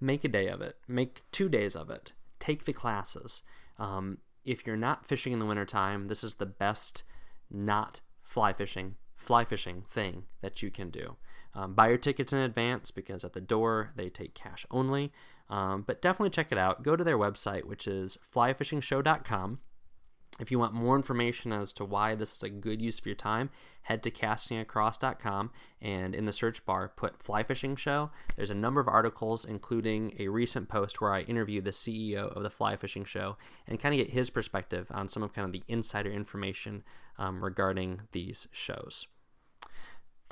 Make 0.00 0.24
a 0.24 0.28
day 0.28 0.48
of 0.48 0.60
it, 0.60 0.76
make 0.86 1.22
two 1.32 1.48
days 1.48 1.74
of 1.74 1.90
it, 1.90 2.12
take 2.38 2.64
the 2.64 2.72
classes. 2.72 3.42
Um, 3.78 4.18
if 4.44 4.66
you're 4.66 4.76
not 4.76 5.06
fishing 5.06 5.32
in 5.32 5.38
the 5.38 5.46
wintertime, 5.46 6.06
this 6.06 6.22
is 6.22 6.34
the 6.34 6.46
best 6.46 7.02
not 7.50 8.00
fly 8.22 8.52
fishing, 8.52 8.94
fly 9.24 9.44
fishing 9.44 9.84
thing 9.88 10.24
that 10.40 10.62
you 10.62 10.70
can 10.70 10.90
do. 10.90 11.16
Um, 11.54 11.74
buy 11.74 11.88
your 11.88 11.98
tickets 11.98 12.32
in 12.32 12.40
advance 12.40 12.90
because 12.90 13.24
at 13.24 13.32
the 13.32 13.40
door 13.40 13.92
they 13.96 14.08
take 14.08 14.34
cash 14.34 14.66
only. 14.70 15.12
Um, 15.48 15.82
but 15.86 16.02
definitely 16.02 16.30
check 16.30 16.50
it 16.50 16.58
out. 16.58 16.82
Go 16.82 16.96
to 16.96 17.04
their 17.04 17.18
website, 17.18 17.64
which 17.64 17.86
is 17.86 18.18
flyfishingshow.com. 18.34 19.60
If 20.40 20.50
you 20.50 20.58
want 20.58 20.72
more 20.74 20.96
information 20.96 21.52
as 21.52 21.72
to 21.74 21.84
why 21.84 22.16
this 22.16 22.36
is 22.36 22.42
a 22.42 22.48
good 22.48 22.82
use 22.82 22.98
of 22.98 23.06
your 23.06 23.14
time, 23.14 23.50
head 23.82 24.02
to 24.02 24.10
castingacross.com 24.10 25.52
and 25.80 26.12
in 26.12 26.24
the 26.24 26.32
search 26.32 26.64
bar 26.64 26.88
put 26.88 27.22
Fly 27.22 27.44
Fishing 27.44 27.76
Show. 27.76 28.10
There's 28.34 28.50
a 28.50 28.54
number 28.54 28.80
of 28.80 28.88
articles, 28.88 29.44
including 29.44 30.14
a 30.18 30.26
recent 30.26 30.68
post 30.68 31.00
where 31.00 31.12
I 31.12 31.20
interview 31.20 31.60
the 31.60 31.70
CEO 31.70 32.34
of 32.34 32.42
the 32.42 32.50
Fly 32.50 32.74
Fishing 32.74 33.04
Show 33.04 33.36
and 33.68 33.78
kind 33.78 33.94
of 33.94 34.04
get 34.04 34.12
his 34.12 34.28
perspective 34.28 34.88
on 34.90 35.08
some 35.08 35.22
of 35.22 35.32
kind 35.32 35.46
of 35.46 35.52
the 35.52 35.62
insider 35.68 36.10
information 36.10 36.82
um, 37.16 37.44
regarding 37.44 38.00
these 38.10 38.48
shows. 38.50 39.06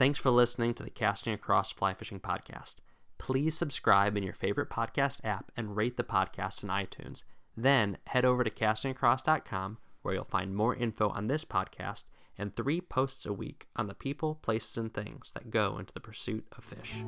Thanks 0.03 0.19
for 0.19 0.31
listening 0.33 0.75
to 0.75 0.83
the 0.83 0.91
Casting 0.91 1.33
Across 1.33 1.75
Fly 1.75 1.95
Fishing 1.95 2.19
Podcast. 2.19 2.79
Please 3.19 3.57
subscribe 3.57 4.17
in 4.17 4.25
your 4.25 4.33
favorite 4.33 4.69
podcast 4.69 5.21
app 5.23 5.53
and 5.57 5.77
rate 5.77 5.97
the 5.97 6.03
podcast 6.03 6.65
in 6.65 6.71
iTunes. 6.71 7.23
Then 7.57 7.99
head 8.09 8.25
over 8.25 8.43
to 8.43 8.51
castingacross.com 8.51 9.79
where 10.03 10.15
you'll 10.15 10.25
find 10.25 10.57
more 10.57 10.75
info 10.75 11.11
on 11.11 11.29
this 11.29 11.45
podcast 11.45 12.03
and 12.37 12.57
three 12.57 12.81
posts 12.81 13.27
a 13.27 13.33
week 13.33 13.69
on 13.77 13.87
the 13.87 13.95
people, 13.95 14.41
places, 14.43 14.77
and 14.77 14.93
things 14.93 15.31
that 15.35 15.53
go 15.53 15.79
into 15.79 15.95
the 15.95 16.01
pursuit 16.01 16.47
of 16.59 16.65
fish. 16.65 17.05